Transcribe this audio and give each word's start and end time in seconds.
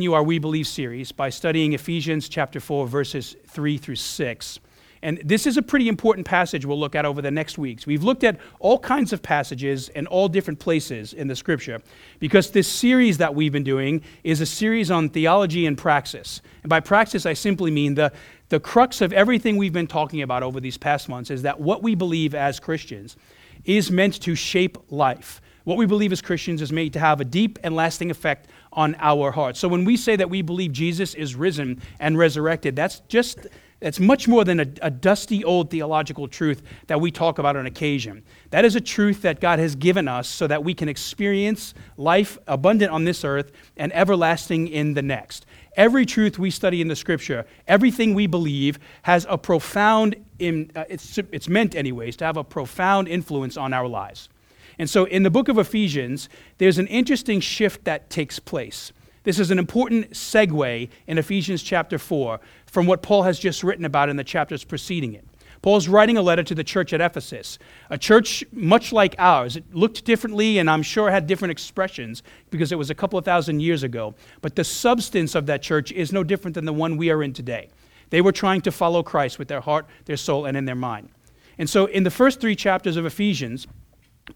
continue 0.00 0.14
our 0.14 0.22
We 0.22 0.38
Believe 0.38 0.68
series 0.68 1.10
by 1.10 1.28
studying 1.28 1.72
Ephesians 1.72 2.28
chapter 2.28 2.60
4, 2.60 2.86
verses 2.86 3.34
3 3.48 3.78
through 3.78 3.96
6. 3.96 4.60
And 5.02 5.20
this 5.24 5.44
is 5.44 5.56
a 5.56 5.62
pretty 5.62 5.88
important 5.88 6.24
passage 6.24 6.64
we'll 6.64 6.78
look 6.78 6.94
at 6.94 7.04
over 7.04 7.20
the 7.20 7.32
next 7.32 7.58
weeks. 7.58 7.84
We've 7.84 8.04
looked 8.04 8.22
at 8.22 8.38
all 8.60 8.78
kinds 8.78 9.12
of 9.12 9.22
passages 9.22 9.88
in 9.88 10.06
all 10.06 10.28
different 10.28 10.60
places 10.60 11.14
in 11.14 11.26
the 11.26 11.34
scripture 11.34 11.82
because 12.20 12.52
this 12.52 12.68
series 12.68 13.18
that 13.18 13.34
we've 13.34 13.50
been 13.50 13.64
doing 13.64 14.00
is 14.22 14.40
a 14.40 14.46
series 14.46 14.92
on 14.92 15.08
theology 15.08 15.66
and 15.66 15.76
praxis. 15.76 16.42
And 16.62 16.70
by 16.70 16.78
praxis, 16.78 17.26
I 17.26 17.32
simply 17.32 17.72
mean 17.72 17.96
the, 17.96 18.12
the 18.50 18.60
crux 18.60 19.00
of 19.00 19.12
everything 19.12 19.56
we've 19.56 19.72
been 19.72 19.88
talking 19.88 20.22
about 20.22 20.44
over 20.44 20.60
these 20.60 20.78
past 20.78 21.08
months 21.08 21.28
is 21.28 21.42
that 21.42 21.58
what 21.58 21.82
we 21.82 21.96
believe 21.96 22.36
as 22.36 22.60
Christians 22.60 23.16
is 23.64 23.90
meant 23.90 24.22
to 24.22 24.36
shape 24.36 24.78
life. 24.92 25.40
What 25.68 25.76
we 25.76 25.84
believe 25.84 26.12
as 26.12 26.22
Christians 26.22 26.62
is 26.62 26.72
made 26.72 26.94
to 26.94 26.98
have 26.98 27.20
a 27.20 27.24
deep 27.24 27.58
and 27.62 27.76
lasting 27.76 28.10
effect 28.10 28.48
on 28.72 28.96
our 28.98 29.30
hearts. 29.30 29.58
So 29.58 29.68
when 29.68 29.84
we 29.84 29.96
say 29.96 30.16
that 30.16 30.30
we 30.30 30.42
believe 30.42 30.72
Jesus 30.72 31.14
is 31.14 31.34
risen 31.34 31.80
and 31.98 32.18
resurrected, 32.18 32.76
that's 32.76 33.00
just 33.08 33.46
that's 33.80 34.00
much 34.00 34.26
more 34.26 34.44
than 34.44 34.60
a, 34.60 34.66
a, 34.82 34.90
dusty 34.90 35.44
old 35.44 35.70
theological 35.70 36.26
truth 36.26 36.62
that 36.88 37.00
we 37.00 37.12
talk 37.12 37.38
about 37.38 37.56
on 37.56 37.66
occasion. 37.66 38.24
That 38.50 38.64
is 38.64 38.74
a 38.74 38.80
truth 38.80 39.22
that 39.22 39.40
God 39.40 39.60
has 39.60 39.76
given 39.76 40.08
us 40.08 40.28
so 40.28 40.48
that 40.48 40.64
we 40.64 40.74
can 40.74 40.88
experience 40.88 41.74
life 41.96 42.38
abundant 42.48 42.90
on 42.90 43.04
this 43.04 43.24
earth 43.24 43.52
and 43.76 43.92
everlasting 43.92 44.66
in 44.66 44.94
the 44.94 45.02
next. 45.02 45.46
Every 45.76 46.04
truth 46.06 46.40
we 46.40 46.50
study 46.50 46.80
in 46.80 46.88
the 46.88 46.96
scripture, 46.96 47.46
everything 47.68 48.14
we 48.14 48.26
believe, 48.26 48.80
has 49.02 49.24
a 49.28 49.38
profound, 49.38 50.16
in, 50.40 50.72
uh, 50.74 50.84
it's, 50.88 51.16
it's 51.18 51.48
meant, 51.48 51.76
anyways, 51.76 52.16
to 52.16 52.24
have 52.24 52.36
a 52.36 52.42
profound 52.42 53.06
influence 53.06 53.56
on 53.56 53.72
our 53.72 53.86
lives. 53.86 54.28
And 54.78 54.88
so 54.88 55.04
in 55.04 55.24
the 55.24 55.30
book 55.30 55.48
of 55.48 55.58
Ephesians, 55.58 56.28
there's 56.58 56.78
an 56.78 56.86
interesting 56.86 57.40
shift 57.40 57.84
that 57.84 58.10
takes 58.10 58.38
place. 58.38 58.92
This 59.24 59.38
is 59.38 59.50
an 59.50 59.58
important 59.58 60.12
segue 60.12 60.88
in 61.06 61.18
Ephesians 61.18 61.62
chapter 61.62 61.98
4 61.98 62.40
from 62.66 62.86
what 62.86 63.02
Paul 63.02 63.24
has 63.24 63.38
just 63.38 63.64
written 63.64 63.84
about 63.84 64.08
in 64.08 64.16
the 64.16 64.24
chapters 64.24 64.64
preceding 64.64 65.14
it. 65.14 65.24
Paul's 65.60 65.88
writing 65.88 66.16
a 66.16 66.22
letter 66.22 66.44
to 66.44 66.54
the 66.54 66.62
church 66.62 66.92
at 66.92 67.00
Ephesus, 67.00 67.58
a 67.90 67.98
church 67.98 68.44
much 68.52 68.92
like 68.92 69.16
ours. 69.18 69.56
It 69.56 69.74
looked 69.74 70.04
differently 70.04 70.58
and 70.58 70.70
I'm 70.70 70.82
sure 70.82 71.10
had 71.10 71.26
different 71.26 71.50
expressions 71.50 72.22
because 72.50 72.70
it 72.70 72.78
was 72.78 72.90
a 72.90 72.94
couple 72.94 73.18
of 73.18 73.24
thousand 73.24 73.60
years 73.60 73.82
ago. 73.82 74.14
But 74.40 74.54
the 74.54 74.64
substance 74.64 75.34
of 75.34 75.46
that 75.46 75.62
church 75.62 75.90
is 75.90 76.12
no 76.12 76.22
different 76.22 76.54
than 76.54 76.64
the 76.64 76.72
one 76.72 76.96
we 76.96 77.10
are 77.10 77.22
in 77.22 77.32
today. 77.32 77.70
They 78.10 78.20
were 78.20 78.32
trying 78.32 78.60
to 78.62 78.72
follow 78.72 79.02
Christ 79.02 79.38
with 79.38 79.48
their 79.48 79.60
heart, 79.60 79.86
their 80.04 80.16
soul, 80.16 80.46
and 80.46 80.56
in 80.56 80.64
their 80.64 80.74
mind. 80.74 81.10
And 81.58 81.68
so 81.68 81.86
in 81.86 82.04
the 82.04 82.10
first 82.10 82.40
three 82.40 82.54
chapters 82.54 82.96
of 82.96 83.04
Ephesians, 83.04 83.66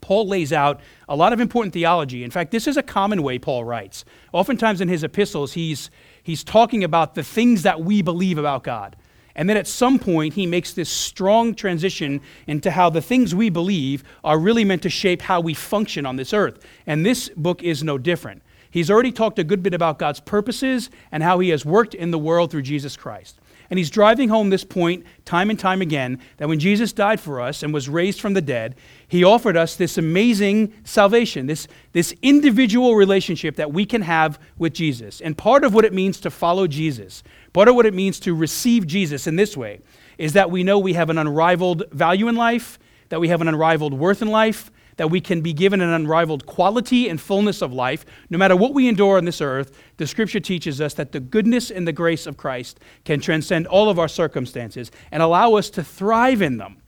Paul 0.00 0.26
lays 0.26 0.52
out 0.52 0.80
a 1.08 1.16
lot 1.16 1.32
of 1.32 1.40
important 1.40 1.74
theology. 1.74 2.24
In 2.24 2.30
fact, 2.30 2.50
this 2.50 2.66
is 2.66 2.76
a 2.76 2.82
common 2.82 3.22
way 3.22 3.38
Paul 3.38 3.64
writes. 3.64 4.04
Oftentimes 4.32 4.80
in 4.80 4.88
his 4.88 5.04
epistles, 5.04 5.52
he's, 5.52 5.90
he's 6.22 6.42
talking 6.42 6.82
about 6.82 7.14
the 7.14 7.22
things 7.22 7.62
that 7.62 7.82
we 7.82 8.02
believe 8.02 8.38
about 8.38 8.64
God. 8.64 8.96
And 9.34 9.48
then 9.48 9.56
at 9.56 9.66
some 9.66 9.98
point, 9.98 10.34
he 10.34 10.46
makes 10.46 10.74
this 10.74 10.90
strong 10.90 11.54
transition 11.54 12.20
into 12.46 12.70
how 12.70 12.90
the 12.90 13.00
things 13.00 13.34
we 13.34 13.48
believe 13.48 14.04
are 14.22 14.38
really 14.38 14.64
meant 14.64 14.82
to 14.82 14.90
shape 14.90 15.22
how 15.22 15.40
we 15.40 15.54
function 15.54 16.04
on 16.04 16.16
this 16.16 16.34
earth. 16.34 16.64
And 16.86 17.04
this 17.04 17.30
book 17.30 17.62
is 17.62 17.82
no 17.82 17.96
different. 17.96 18.42
He's 18.70 18.90
already 18.90 19.12
talked 19.12 19.38
a 19.38 19.44
good 19.44 19.62
bit 19.62 19.74
about 19.74 19.98
God's 19.98 20.20
purposes 20.20 20.90
and 21.10 21.22
how 21.22 21.38
he 21.38 21.50
has 21.50 21.64
worked 21.64 21.94
in 21.94 22.10
the 22.10 22.18
world 22.18 22.50
through 22.50 22.62
Jesus 22.62 22.96
Christ. 22.96 23.38
And 23.72 23.78
he's 23.78 23.88
driving 23.88 24.28
home 24.28 24.50
this 24.50 24.64
point 24.64 25.06
time 25.24 25.48
and 25.48 25.58
time 25.58 25.80
again 25.80 26.20
that 26.36 26.46
when 26.46 26.60
Jesus 26.60 26.92
died 26.92 27.18
for 27.18 27.40
us 27.40 27.62
and 27.62 27.72
was 27.72 27.88
raised 27.88 28.20
from 28.20 28.34
the 28.34 28.42
dead, 28.42 28.74
he 29.08 29.24
offered 29.24 29.56
us 29.56 29.76
this 29.76 29.96
amazing 29.96 30.74
salvation, 30.84 31.46
this, 31.46 31.66
this 31.92 32.14
individual 32.20 32.96
relationship 32.96 33.56
that 33.56 33.72
we 33.72 33.86
can 33.86 34.02
have 34.02 34.38
with 34.58 34.74
Jesus. 34.74 35.22
And 35.22 35.38
part 35.38 35.64
of 35.64 35.72
what 35.72 35.86
it 35.86 35.94
means 35.94 36.20
to 36.20 36.30
follow 36.30 36.66
Jesus, 36.66 37.22
part 37.54 37.66
of 37.66 37.74
what 37.74 37.86
it 37.86 37.94
means 37.94 38.20
to 38.20 38.34
receive 38.34 38.86
Jesus 38.86 39.26
in 39.26 39.36
this 39.36 39.56
way, 39.56 39.80
is 40.18 40.34
that 40.34 40.50
we 40.50 40.62
know 40.62 40.78
we 40.78 40.92
have 40.92 41.08
an 41.08 41.16
unrivaled 41.16 41.84
value 41.92 42.28
in 42.28 42.36
life, 42.36 42.78
that 43.08 43.20
we 43.20 43.28
have 43.28 43.40
an 43.40 43.48
unrivaled 43.48 43.94
worth 43.94 44.20
in 44.20 44.28
life, 44.28 44.70
that 44.96 45.10
we 45.10 45.20
can 45.20 45.40
be 45.40 45.52
given 45.52 45.80
an 45.80 45.90
unrivaled 45.90 46.46
quality 46.46 47.08
and 47.08 47.20
fullness 47.20 47.62
of 47.62 47.72
life. 47.72 48.04
No 48.30 48.38
matter 48.38 48.56
what 48.56 48.74
we 48.74 48.88
endure 48.88 49.16
on 49.18 49.24
this 49.24 49.40
earth, 49.40 49.76
the 49.96 50.06
scripture 50.06 50.40
teaches 50.40 50.80
us 50.80 50.94
that 50.94 51.12
the 51.12 51.20
goodness 51.20 51.70
and 51.70 51.86
the 51.86 51.92
grace 51.92 52.26
of 52.26 52.36
Christ 52.36 52.80
can 53.04 53.20
transcend 53.20 53.66
all 53.66 53.88
of 53.88 53.98
our 53.98 54.08
circumstances 54.08 54.90
and 55.10 55.22
allow 55.22 55.54
us 55.54 55.70
to 55.70 55.84
thrive 55.84 56.42
in 56.42 56.58
them. 56.58 56.78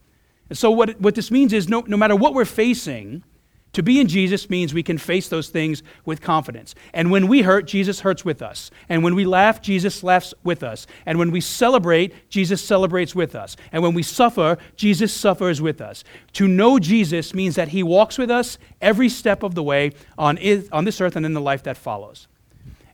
And 0.48 0.58
so, 0.58 0.70
what, 0.70 1.00
what 1.00 1.14
this 1.14 1.30
means 1.30 1.52
is 1.52 1.68
no, 1.68 1.80
no 1.86 1.96
matter 1.96 2.14
what 2.16 2.34
we're 2.34 2.44
facing, 2.44 3.24
to 3.74 3.82
be 3.82 4.00
in 4.00 4.08
Jesus 4.08 4.48
means 4.48 4.72
we 4.72 4.82
can 4.82 4.98
face 4.98 5.28
those 5.28 5.48
things 5.48 5.82
with 6.04 6.20
confidence. 6.20 6.74
And 6.92 7.10
when 7.10 7.28
we 7.28 7.42
hurt, 7.42 7.66
Jesus 7.66 8.00
hurts 8.00 8.24
with 8.24 8.40
us. 8.42 8.70
And 8.88 9.04
when 9.04 9.14
we 9.14 9.24
laugh, 9.24 9.60
Jesus 9.60 10.02
laughs 10.02 10.32
with 10.42 10.62
us. 10.62 10.86
And 11.06 11.18
when 11.18 11.30
we 11.30 11.40
celebrate, 11.40 12.30
Jesus 12.30 12.64
celebrates 12.64 13.14
with 13.14 13.34
us. 13.34 13.56
And 13.72 13.82
when 13.82 13.94
we 13.94 14.02
suffer, 14.02 14.58
Jesus 14.76 15.12
suffers 15.12 15.60
with 15.60 15.80
us. 15.80 16.04
To 16.34 16.48
know 16.48 16.78
Jesus 16.78 17.34
means 17.34 17.56
that 17.56 17.68
he 17.68 17.82
walks 17.82 18.16
with 18.16 18.30
us 18.30 18.58
every 18.80 19.08
step 19.08 19.42
of 19.42 19.54
the 19.54 19.62
way 19.62 19.92
on, 20.16 20.38
on 20.72 20.84
this 20.84 21.00
earth 21.00 21.16
and 21.16 21.26
in 21.26 21.34
the 21.34 21.40
life 21.40 21.62
that 21.64 21.76
follows. 21.76 22.28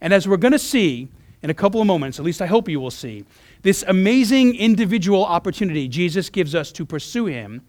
And 0.01 0.13
as 0.13 0.27
we're 0.27 0.37
going 0.37 0.53
to 0.53 0.59
see 0.59 1.09
in 1.43 1.51
a 1.51 1.55
couple 1.55 1.81
of 1.81 1.87
moments, 1.87 2.19
at 2.19 2.25
least 2.25 2.43
I 2.43 2.47
hope 2.47 2.69
you 2.69 2.81
will 2.81 2.91
see, 2.91 3.25
this 3.63 3.85
amazing 3.87 4.57
individual 4.57 5.25
opportunity 5.25 5.89
Jesus 5.89 6.29
gives 6.31 6.55
us 6.55 6.73
to 6.73 6.85
pursue 6.85 7.27
him 7.27 7.63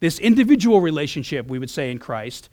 this 0.00 0.18
individual 0.18 0.80
relationship, 0.80 1.46
we 1.48 1.58
would 1.58 1.70
say 1.70 1.90
in 1.90 1.98
Christ, 1.98 2.48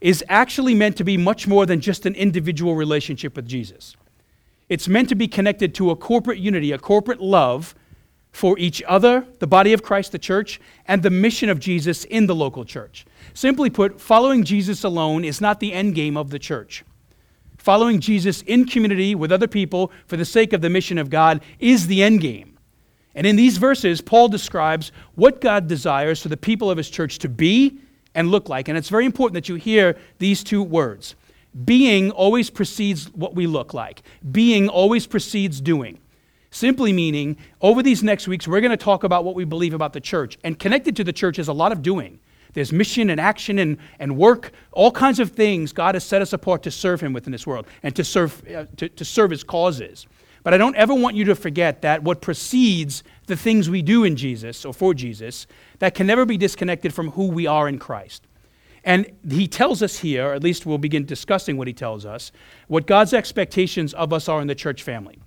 is 0.00 0.24
actually 0.28 0.74
meant 0.74 0.96
to 0.96 1.04
be 1.04 1.16
much 1.16 1.46
more 1.46 1.66
than 1.66 1.80
just 1.80 2.06
an 2.06 2.14
individual 2.14 2.74
relationship 2.74 3.36
with 3.36 3.46
Jesus. 3.46 3.96
It's 4.68 4.88
meant 4.88 5.08
to 5.08 5.14
be 5.14 5.28
connected 5.28 5.74
to 5.76 5.90
a 5.90 5.96
corporate 5.96 6.38
unity, 6.38 6.72
a 6.72 6.78
corporate 6.78 7.20
love 7.20 7.74
for 8.30 8.58
each 8.58 8.82
other, 8.86 9.26
the 9.38 9.46
body 9.46 9.72
of 9.72 9.82
Christ, 9.82 10.12
the 10.12 10.18
church, 10.18 10.60
and 10.86 11.02
the 11.02 11.10
mission 11.10 11.48
of 11.48 11.58
Jesus 11.58 12.04
in 12.04 12.26
the 12.26 12.34
local 12.34 12.64
church. 12.64 13.06
Simply 13.34 13.70
put, 13.70 14.00
following 14.00 14.44
Jesus 14.44 14.84
alone 14.84 15.24
is 15.24 15.40
not 15.40 15.60
the 15.60 15.72
end 15.72 15.94
game 15.94 16.16
of 16.16 16.30
the 16.30 16.38
church. 16.38 16.84
Following 17.56 18.00
Jesus 18.00 18.42
in 18.42 18.66
community 18.66 19.14
with 19.14 19.32
other 19.32 19.48
people 19.48 19.90
for 20.06 20.16
the 20.16 20.24
sake 20.24 20.52
of 20.52 20.60
the 20.60 20.70
mission 20.70 20.98
of 20.98 21.10
God 21.10 21.42
is 21.58 21.86
the 21.86 22.02
end 22.02 22.20
game. 22.20 22.57
And 23.18 23.26
in 23.26 23.34
these 23.34 23.58
verses, 23.58 24.00
Paul 24.00 24.28
describes 24.28 24.92
what 25.16 25.40
God 25.40 25.66
desires 25.66 26.22
for 26.22 26.28
the 26.28 26.36
people 26.36 26.70
of 26.70 26.76
his 26.76 26.88
church 26.88 27.18
to 27.18 27.28
be 27.28 27.76
and 28.14 28.30
look 28.30 28.48
like. 28.48 28.68
And 28.68 28.78
it's 28.78 28.88
very 28.88 29.04
important 29.04 29.34
that 29.34 29.48
you 29.48 29.56
hear 29.56 29.98
these 30.18 30.44
two 30.44 30.62
words. 30.62 31.16
Being 31.64 32.12
always 32.12 32.48
precedes 32.48 33.12
what 33.14 33.34
we 33.34 33.48
look 33.48 33.74
like, 33.74 34.02
being 34.30 34.68
always 34.68 35.08
precedes 35.08 35.60
doing. 35.60 35.98
Simply 36.52 36.92
meaning, 36.92 37.36
over 37.60 37.82
these 37.82 38.04
next 38.04 38.28
weeks, 38.28 38.46
we're 38.46 38.60
going 38.60 38.70
to 38.70 38.76
talk 38.76 39.02
about 39.02 39.24
what 39.24 39.34
we 39.34 39.44
believe 39.44 39.74
about 39.74 39.94
the 39.94 40.00
church. 40.00 40.38
And 40.44 40.56
connected 40.56 40.94
to 40.94 41.02
the 41.02 41.12
church 41.12 41.40
is 41.40 41.48
a 41.48 41.52
lot 41.52 41.72
of 41.72 41.82
doing. 41.82 42.20
There's 42.52 42.72
mission 42.72 43.10
and 43.10 43.20
action 43.20 43.58
and, 43.58 43.78
and 43.98 44.16
work, 44.16 44.52
all 44.70 44.92
kinds 44.92 45.18
of 45.18 45.32
things 45.32 45.72
God 45.72 45.96
has 45.96 46.04
set 46.04 46.22
us 46.22 46.32
apart 46.32 46.62
to 46.62 46.70
serve 46.70 47.00
Him 47.00 47.12
with 47.12 47.26
in 47.26 47.32
this 47.32 47.48
world 47.48 47.66
and 47.82 47.96
to 47.96 48.04
serve, 48.04 48.46
uh, 48.48 48.66
to, 48.76 48.88
to 48.88 49.04
serve 49.04 49.32
His 49.32 49.42
causes. 49.42 50.06
But 50.48 50.54
I 50.54 50.56
don't 50.56 50.76
ever 50.76 50.94
want 50.94 51.14
you 51.14 51.26
to 51.26 51.34
forget 51.34 51.82
that 51.82 52.02
what 52.02 52.22
precedes 52.22 53.04
the 53.26 53.36
things 53.36 53.68
we 53.68 53.82
do 53.82 54.02
in 54.02 54.16
Jesus 54.16 54.64
or 54.64 54.72
for 54.72 54.94
Jesus, 54.94 55.46
that 55.78 55.94
can 55.94 56.06
never 56.06 56.24
be 56.24 56.38
disconnected 56.38 56.94
from 56.94 57.10
who 57.10 57.26
we 57.26 57.46
are 57.46 57.68
in 57.68 57.78
Christ. 57.78 58.26
And 58.82 59.12
he 59.28 59.46
tells 59.46 59.82
us 59.82 59.98
here, 59.98 60.30
or 60.30 60.32
at 60.32 60.42
least 60.42 60.64
we'll 60.64 60.78
begin 60.78 61.04
discussing 61.04 61.58
what 61.58 61.66
he 61.66 61.74
tells 61.74 62.06
us, 62.06 62.32
what 62.66 62.86
God's 62.86 63.12
expectations 63.12 63.92
of 63.92 64.10
us 64.10 64.26
are 64.26 64.40
in 64.40 64.46
the 64.46 64.54
church 64.54 64.82
family. 64.82 65.18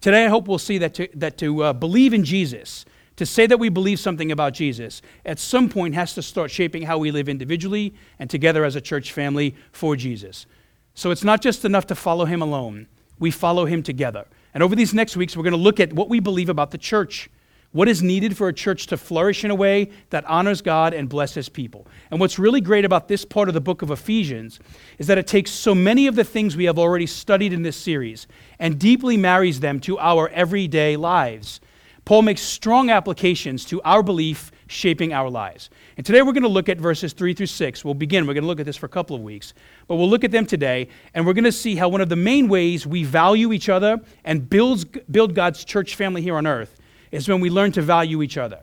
Today, 0.00 0.26
I 0.26 0.28
hope 0.28 0.46
we'll 0.46 0.58
see 0.58 0.78
that 0.78 0.94
to, 0.94 1.08
that 1.14 1.36
to 1.38 1.64
uh, 1.64 1.72
believe 1.72 2.14
in 2.14 2.22
Jesus, 2.22 2.84
to 3.16 3.26
say 3.26 3.48
that 3.48 3.58
we 3.58 3.68
believe 3.68 3.98
something 3.98 4.30
about 4.30 4.52
Jesus, 4.52 5.02
at 5.26 5.40
some 5.40 5.68
point 5.68 5.96
has 5.96 6.14
to 6.14 6.22
start 6.22 6.52
shaping 6.52 6.82
how 6.82 6.98
we 6.98 7.10
live 7.10 7.28
individually 7.28 7.94
and 8.20 8.30
together 8.30 8.64
as 8.64 8.76
a 8.76 8.80
church 8.80 9.12
family 9.12 9.56
for 9.72 9.96
Jesus. 9.96 10.46
So 10.94 11.10
it's 11.10 11.24
not 11.24 11.42
just 11.42 11.64
enough 11.64 11.88
to 11.88 11.96
follow 11.96 12.26
him 12.26 12.40
alone 12.40 12.86
we 13.20 13.30
follow 13.30 13.66
him 13.66 13.84
together. 13.84 14.26
And 14.52 14.64
over 14.64 14.74
these 14.74 14.92
next 14.92 15.16
weeks, 15.16 15.36
we're 15.36 15.44
going 15.44 15.52
to 15.52 15.58
look 15.58 15.78
at 15.78 15.92
what 15.92 16.08
we 16.08 16.18
believe 16.18 16.48
about 16.48 16.72
the 16.72 16.78
church. 16.78 17.30
What 17.72 17.88
is 17.88 18.02
needed 18.02 18.36
for 18.36 18.48
a 18.48 18.52
church 18.52 18.88
to 18.88 18.96
flourish 18.96 19.44
in 19.44 19.52
a 19.52 19.54
way 19.54 19.90
that 20.08 20.24
honors 20.24 20.60
God 20.60 20.92
and 20.92 21.08
blesses 21.08 21.48
people? 21.48 21.86
And 22.10 22.18
what's 22.18 22.36
really 22.36 22.60
great 22.60 22.84
about 22.84 23.06
this 23.06 23.24
part 23.24 23.46
of 23.46 23.54
the 23.54 23.60
book 23.60 23.82
of 23.82 23.92
Ephesians 23.92 24.58
is 24.98 25.06
that 25.06 25.18
it 25.18 25.28
takes 25.28 25.52
so 25.52 25.72
many 25.72 26.08
of 26.08 26.16
the 26.16 26.24
things 26.24 26.56
we 26.56 26.64
have 26.64 26.80
already 26.80 27.06
studied 27.06 27.52
in 27.52 27.62
this 27.62 27.76
series 27.76 28.26
and 28.58 28.76
deeply 28.76 29.16
marries 29.16 29.60
them 29.60 29.78
to 29.80 30.00
our 30.00 30.28
everyday 30.30 30.96
lives. 30.96 31.60
Paul 32.04 32.22
makes 32.22 32.40
strong 32.40 32.90
applications 32.90 33.64
to 33.66 33.80
our 33.82 34.02
belief 34.02 34.50
shaping 34.70 35.12
our 35.12 35.28
lives. 35.28 35.68
And 35.96 36.06
today 36.06 36.22
we're 36.22 36.32
going 36.32 36.44
to 36.44 36.48
look 36.48 36.68
at 36.68 36.78
verses 36.78 37.12
3 37.12 37.34
through 37.34 37.46
6. 37.46 37.84
We'll 37.84 37.94
begin. 37.94 38.26
We're 38.26 38.34
going 38.34 38.44
to 38.44 38.48
look 38.48 38.60
at 38.60 38.66
this 38.66 38.76
for 38.76 38.86
a 38.86 38.90
couple 38.90 39.16
of 39.16 39.22
weeks. 39.22 39.52
But 39.88 39.96
we'll 39.96 40.08
look 40.08 40.22
at 40.22 40.30
them 40.30 40.46
today, 40.46 40.88
and 41.12 41.26
we're 41.26 41.32
going 41.32 41.44
to 41.44 41.52
see 41.52 41.74
how 41.74 41.88
one 41.88 42.00
of 42.00 42.08
the 42.08 42.16
main 42.16 42.48
ways 42.48 42.86
we 42.86 43.02
value 43.02 43.52
each 43.52 43.68
other 43.68 44.00
and 44.24 44.48
builds, 44.48 44.84
build 44.84 45.34
God's 45.34 45.64
church 45.64 45.96
family 45.96 46.22
here 46.22 46.36
on 46.36 46.46
earth 46.46 46.76
is 47.10 47.28
when 47.28 47.40
we 47.40 47.50
learn 47.50 47.72
to 47.72 47.82
value 47.82 48.22
each 48.22 48.38
other. 48.38 48.60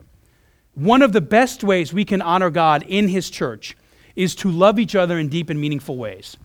One 0.74 1.02
of 1.02 1.12
the 1.12 1.20
best 1.20 1.62
ways 1.62 1.92
we 1.92 2.04
can 2.04 2.22
honor 2.22 2.50
God 2.50 2.84
in 2.88 3.08
His 3.08 3.28
church 3.28 3.76
is 4.16 4.34
to 4.36 4.50
love 4.50 4.78
each 4.78 4.94
other 4.94 5.18
in 5.18 5.28
deep 5.28 5.50
and 5.50 5.60
meaningful 5.60 5.98
ways. 5.98 6.36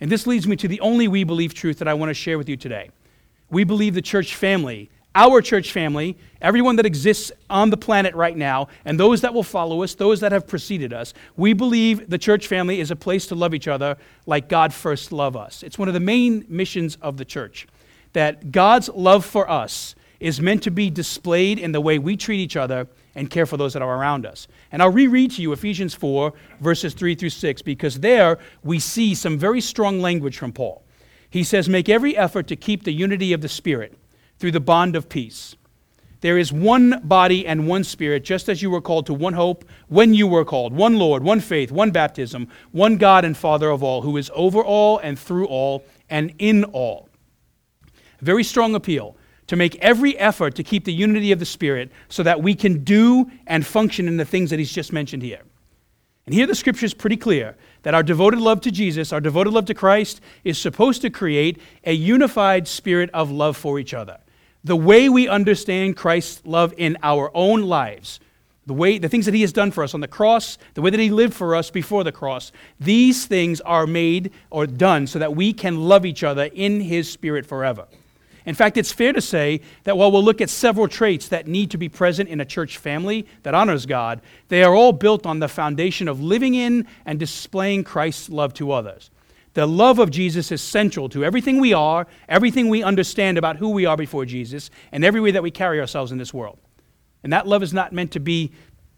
And 0.00 0.12
this 0.12 0.26
leads 0.26 0.46
me 0.46 0.54
to 0.56 0.68
the 0.68 0.80
only 0.80 1.08
we 1.08 1.24
believe 1.24 1.54
truth 1.54 1.78
that 1.80 1.88
I 1.88 1.94
want 1.94 2.10
to 2.10 2.14
share 2.14 2.38
with 2.38 2.48
you 2.48 2.56
today. 2.56 2.90
We 3.50 3.64
believe 3.64 3.94
the 3.94 4.02
church 4.02 4.36
family, 4.36 4.90
our 5.14 5.40
church 5.40 5.72
family, 5.72 6.16
everyone 6.40 6.76
that 6.76 6.86
exists 6.86 7.32
on 7.50 7.70
the 7.70 7.76
planet 7.76 8.14
right 8.14 8.36
now, 8.36 8.68
and 8.84 8.98
those 8.98 9.20
that 9.22 9.34
will 9.34 9.42
follow 9.42 9.82
us, 9.82 9.94
those 9.94 10.20
that 10.20 10.32
have 10.32 10.46
preceded 10.46 10.92
us, 10.92 11.14
we 11.36 11.52
believe 11.52 12.08
the 12.08 12.18
church 12.18 12.46
family 12.46 12.80
is 12.80 12.90
a 12.90 12.96
place 12.96 13.26
to 13.26 13.34
love 13.34 13.54
each 13.54 13.68
other 13.68 13.96
like 14.26 14.48
God 14.48 14.72
first 14.72 15.10
loved 15.12 15.36
us. 15.36 15.62
It's 15.62 15.78
one 15.78 15.88
of 15.88 15.94
the 15.94 16.00
main 16.00 16.44
missions 16.48 16.96
of 17.02 17.16
the 17.16 17.24
church 17.24 17.66
that 18.12 18.52
God's 18.52 18.88
love 18.88 19.24
for 19.24 19.48
us 19.50 19.94
is 20.20 20.40
meant 20.40 20.62
to 20.64 20.70
be 20.70 20.90
displayed 20.90 21.58
in 21.58 21.72
the 21.72 21.80
way 21.80 21.98
we 21.98 22.16
treat 22.16 22.40
each 22.40 22.56
other 22.56 22.88
and 23.14 23.30
care 23.30 23.46
for 23.46 23.56
those 23.56 23.72
that 23.72 23.82
are 23.82 23.96
around 23.96 24.26
us. 24.26 24.48
And 24.72 24.82
I'll 24.82 24.90
reread 24.90 25.32
to 25.32 25.42
you 25.42 25.52
Ephesians 25.52 25.94
4, 25.94 26.32
verses 26.60 26.94
3 26.94 27.14
through 27.14 27.30
6, 27.30 27.62
because 27.62 28.00
there 28.00 28.38
we 28.62 28.78
see 28.78 29.14
some 29.14 29.38
very 29.38 29.60
strong 29.60 30.00
language 30.00 30.38
from 30.38 30.52
Paul. 30.52 30.82
He 31.30 31.44
says, 31.44 31.68
Make 31.68 31.88
every 31.88 32.16
effort 32.16 32.46
to 32.48 32.56
keep 32.56 32.84
the 32.84 32.92
unity 32.92 33.32
of 33.32 33.40
the 33.40 33.48
Spirit 33.48 33.96
through 34.38 34.52
the 34.52 34.60
bond 34.60 34.96
of 34.96 35.08
peace. 35.08 35.56
There 36.20 36.38
is 36.38 36.52
one 36.52 37.00
body 37.04 37.46
and 37.46 37.68
one 37.68 37.84
Spirit, 37.84 38.24
just 38.24 38.48
as 38.48 38.60
you 38.60 38.70
were 38.70 38.80
called 38.80 39.06
to 39.06 39.14
one 39.14 39.34
hope 39.34 39.64
when 39.88 40.14
you 40.14 40.26
were 40.26 40.44
called, 40.44 40.72
one 40.72 40.98
Lord, 40.98 41.22
one 41.22 41.38
faith, 41.38 41.70
one 41.70 41.92
baptism, 41.92 42.48
one 42.72 42.96
God 42.96 43.24
and 43.24 43.36
Father 43.36 43.70
of 43.70 43.84
all, 43.84 44.02
who 44.02 44.16
is 44.16 44.30
over 44.34 44.62
all 44.62 44.98
and 44.98 45.16
through 45.18 45.46
all 45.46 45.84
and 46.10 46.34
in 46.38 46.64
all. 46.64 47.08
Very 48.20 48.42
strong 48.42 48.74
appeal 48.74 49.16
to 49.46 49.54
make 49.54 49.76
every 49.76 50.18
effort 50.18 50.56
to 50.56 50.64
keep 50.64 50.84
the 50.84 50.92
unity 50.92 51.30
of 51.30 51.38
the 51.38 51.46
Spirit 51.46 51.92
so 52.08 52.24
that 52.24 52.42
we 52.42 52.54
can 52.54 52.82
do 52.82 53.30
and 53.46 53.64
function 53.64 54.08
in 54.08 54.16
the 54.16 54.24
things 54.24 54.50
that 54.50 54.58
he's 54.58 54.72
just 54.72 54.92
mentioned 54.92 55.22
here. 55.22 55.42
And 56.26 56.34
here 56.34 56.46
the 56.46 56.54
scripture 56.54 56.84
is 56.84 56.92
pretty 56.92 57.16
clear 57.16 57.56
that 57.84 57.94
our 57.94 58.02
devoted 58.02 58.40
love 58.40 58.60
to 58.62 58.70
Jesus, 58.70 59.14
our 59.14 59.20
devoted 59.20 59.54
love 59.54 59.64
to 59.66 59.74
Christ, 59.74 60.20
is 60.44 60.58
supposed 60.58 61.00
to 61.00 61.10
create 61.10 61.58
a 61.84 61.92
unified 61.92 62.68
spirit 62.68 63.08
of 63.14 63.30
love 63.30 63.56
for 63.56 63.78
each 63.78 63.94
other. 63.94 64.18
The 64.64 64.76
way 64.76 65.08
we 65.08 65.28
understand 65.28 65.96
Christ's 65.96 66.44
love 66.44 66.74
in 66.76 66.96
our 67.02 67.30
own 67.34 67.62
lives, 67.62 68.20
the 68.66 68.74
way 68.74 68.98
the 68.98 69.08
things 69.08 69.24
that 69.24 69.34
he 69.34 69.40
has 69.40 69.52
done 69.52 69.70
for 69.70 69.82
us 69.82 69.94
on 69.94 70.00
the 70.00 70.08
cross, 70.08 70.58
the 70.74 70.82
way 70.82 70.90
that 70.90 71.00
he 71.00 71.10
lived 71.10 71.34
for 71.34 71.54
us 71.54 71.70
before 71.70 72.04
the 72.04 72.12
cross, 72.12 72.52
these 72.78 73.24
things 73.24 73.60
are 73.62 73.86
made 73.86 74.30
or 74.50 74.66
done 74.66 75.06
so 75.06 75.18
that 75.18 75.34
we 75.34 75.52
can 75.52 75.88
love 75.88 76.04
each 76.04 76.22
other 76.22 76.44
in 76.52 76.80
his 76.80 77.10
spirit 77.10 77.46
forever. 77.46 77.86
In 78.44 78.54
fact, 78.54 78.78
it's 78.78 78.92
fair 78.92 79.12
to 79.12 79.20
say 79.20 79.60
that 79.84 79.98
while 79.98 80.10
we'll 80.10 80.24
look 80.24 80.40
at 80.40 80.48
several 80.48 80.88
traits 80.88 81.28
that 81.28 81.46
need 81.46 81.70
to 81.70 81.78
be 81.78 81.88
present 81.88 82.30
in 82.30 82.40
a 82.40 82.46
church 82.46 82.78
family 82.78 83.26
that 83.42 83.54
honors 83.54 83.84
God, 83.84 84.22
they 84.48 84.62
are 84.62 84.74
all 84.74 84.92
built 84.92 85.26
on 85.26 85.38
the 85.38 85.48
foundation 85.48 86.08
of 86.08 86.22
living 86.22 86.54
in 86.54 86.86
and 87.04 87.18
displaying 87.18 87.84
Christ's 87.84 88.30
love 88.30 88.54
to 88.54 88.72
others. 88.72 89.10
The 89.58 89.66
love 89.66 89.98
of 89.98 90.12
Jesus 90.12 90.52
is 90.52 90.62
central 90.62 91.08
to 91.08 91.24
everything 91.24 91.58
we 91.58 91.72
are, 91.72 92.06
everything 92.28 92.68
we 92.68 92.84
understand 92.84 93.36
about 93.36 93.56
who 93.56 93.70
we 93.70 93.86
are 93.86 93.96
before 93.96 94.24
Jesus, 94.24 94.70
and 94.92 95.04
every 95.04 95.20
way 95.20 95.32
that 95.32 95.42
we 95.42 95.50
carry 95.50 95.80
ourselves 95.80 96.12
in 96.12 96.18
this 96.18 96.32
world. 96.32 96.60
And 97.24 97.32
that 97.32 97.48
love 97.48 97.64
is 97.64 97.74
not 97.74 97.92
meant 97.92 98.12
to 98.12 98.20
be 98.20 98.52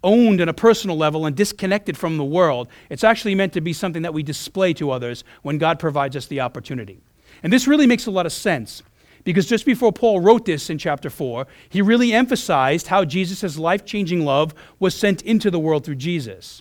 owned 0.04 0.38
on 0.38 0.50
a 0.50 0.52
personal 0.52 0.98
level 0.98 1.24
and 1.24 1.34
disconnected 1.34 1.96
from 1.96 2.18
the 2.18 2.26
world. 2.26 2.68
It's 2.90 3.04
actually 3.04 3.34
meant 3.34 3.54
to 3.54 3.62
be 3.62 3.72
something 3.72 4.02
that 4.02 4.12
we 4.12 4.22
display 4.22 4.74
to 4.74 4.90
others 4.90 5.24
when 5.40 5.56
God 5.56 5.78
provides 5.78 6.14
us 6.14 6.26
the 6.26 6.42
opportunity. 6.42 7.00
And 7.42 7.50
this 7.50 7.66
really 7.66 7.86
makes 7.86 8.04
a 8.04 8.10
lot 8.10 8.26
of 8.26 8.32
sense 8.32 8.82
because 9.24 9.46
just 9.46 9.64
before 9.64 9.94
Paul 9.94 10.20
wrote 10.20 10.44
this 10.44 10.68
in 10.68 10.76
chapter 10.76 11.08
4, 11.08 11.46
he 11.70 11.80
really 11.80 12.12
emphasized 12.12 12.88
how 12.88 13.06
Jesus' 13.06 13.56
life 13.56 13.86
changing 13.86 14.26
love 14.26 14.52
was 14.78 14.94
sent 14.94 15.22
into 15.22 15.50
the 15.50 15.58
world 15.58 15.86
through 15.86 15.94
Jesus. 15.94 16.60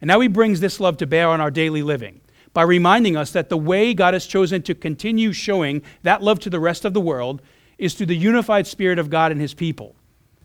And 0.00 0.08
now 0.08 0.18
he 0.18 0.26
brings 0.26 0.58
this 0.58 0.80
love 0.80 0.96
to 0.96 1.06
bear 1.06 1.28
on 1.28 1.40
our 1.40 1.52
daily 1.52 1.84
living 1.84 2.20
by 2.52 2.62
reminding 2.62 3.16
us 3.16 3.30
that 3.32 3.48
the 3.48 3.56
way 3.56 3.94
God 3.94 4.14
has 4.14 4.26
chosen 4.26 4.62
to 4.62 4.74
continue 4.74 5.32
showing 5.32 5.82
that 6.02 6.22
love 6.22 6.40
to 6.40 6.50
the 6.50 6.60
rest 6.60 6.84
of 6.84 6.94
the 6.94 7.00
world 7.00 7.42
is 7.78 7.94
through 7.94 8.06
the 8.06 8.16
unified 8.16 8.66
Spirit 8.66 8.98
of 8.98 9.10
God 9.10 9.32
and 9.32 9.40
his 9.40 9.54
people. 9.54 9.94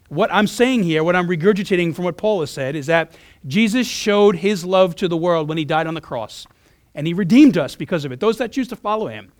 What 0.09 0.31
I'm 0.31 0.47
saying 0.47 0.83
here, 0.83 1.03
what 1.03 1.15
I'm 1.15 1.27
regurgitating 1.27 1.95
from 1.95 2.05
what 2.05 2.17
Paul 2.17 2.41
has 2.41 2.51
said, 2.51 2.75
is 2.75 2.85
that 2.85 3.13
Jesus 3.47 3.87
showed 3.87 4.35
his 4.35 4.63
love 4.63 4.95
to 4.97 5.07
the 5.07 5.17
world 5.17 5.49
when 5.49 5.57
he 5.57 5.65
died 5.65 5.87
on 5.87 5.95
the 5.95 6.01
cross, 6.01 6.45
and 6.93 7.07
he 7.07 7.13
redeemed 7.13 7.57
us 7.57 7.75
because 7.75 8.05
of 8.05 8.11
it, 8.11 8.19
those 8.19 8.37
that 8.37 8.51
choose 8.51 8.67
to 8.67 8.75
follow 8.75 9.07
him. 9.07 9.31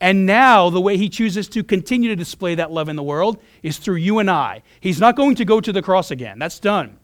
And 0.00 0.26
now, 0.26 0.70
the 0.70 0.80
way 0.80 0.96
he 0.96 1.08
chooses 1.08 1.48
to 1.48 1.62
continue 1.62 2.08
to 2.08 2.16
display 2.16 2.54
that 2.54 2.72
love 2.72 2.88
in 2.88 2.96
the 2.96 3.02
world 3.02 3.40
is 3.62 3.78
through 3.78 3.96
you 3.96 4.18
and 4.18 4.30
I. 4.30 4.62
He's 4.80 5.00
not 5.00 5.16
going 5.16 5.34
to 5.36 5.44
go 5.44 5.60
to 5.60 5.72
the 5.72 5.82
cross 5.82 6.10
again, 6.10 6.38
that's 6.38 6.58
done. 6.58 6.98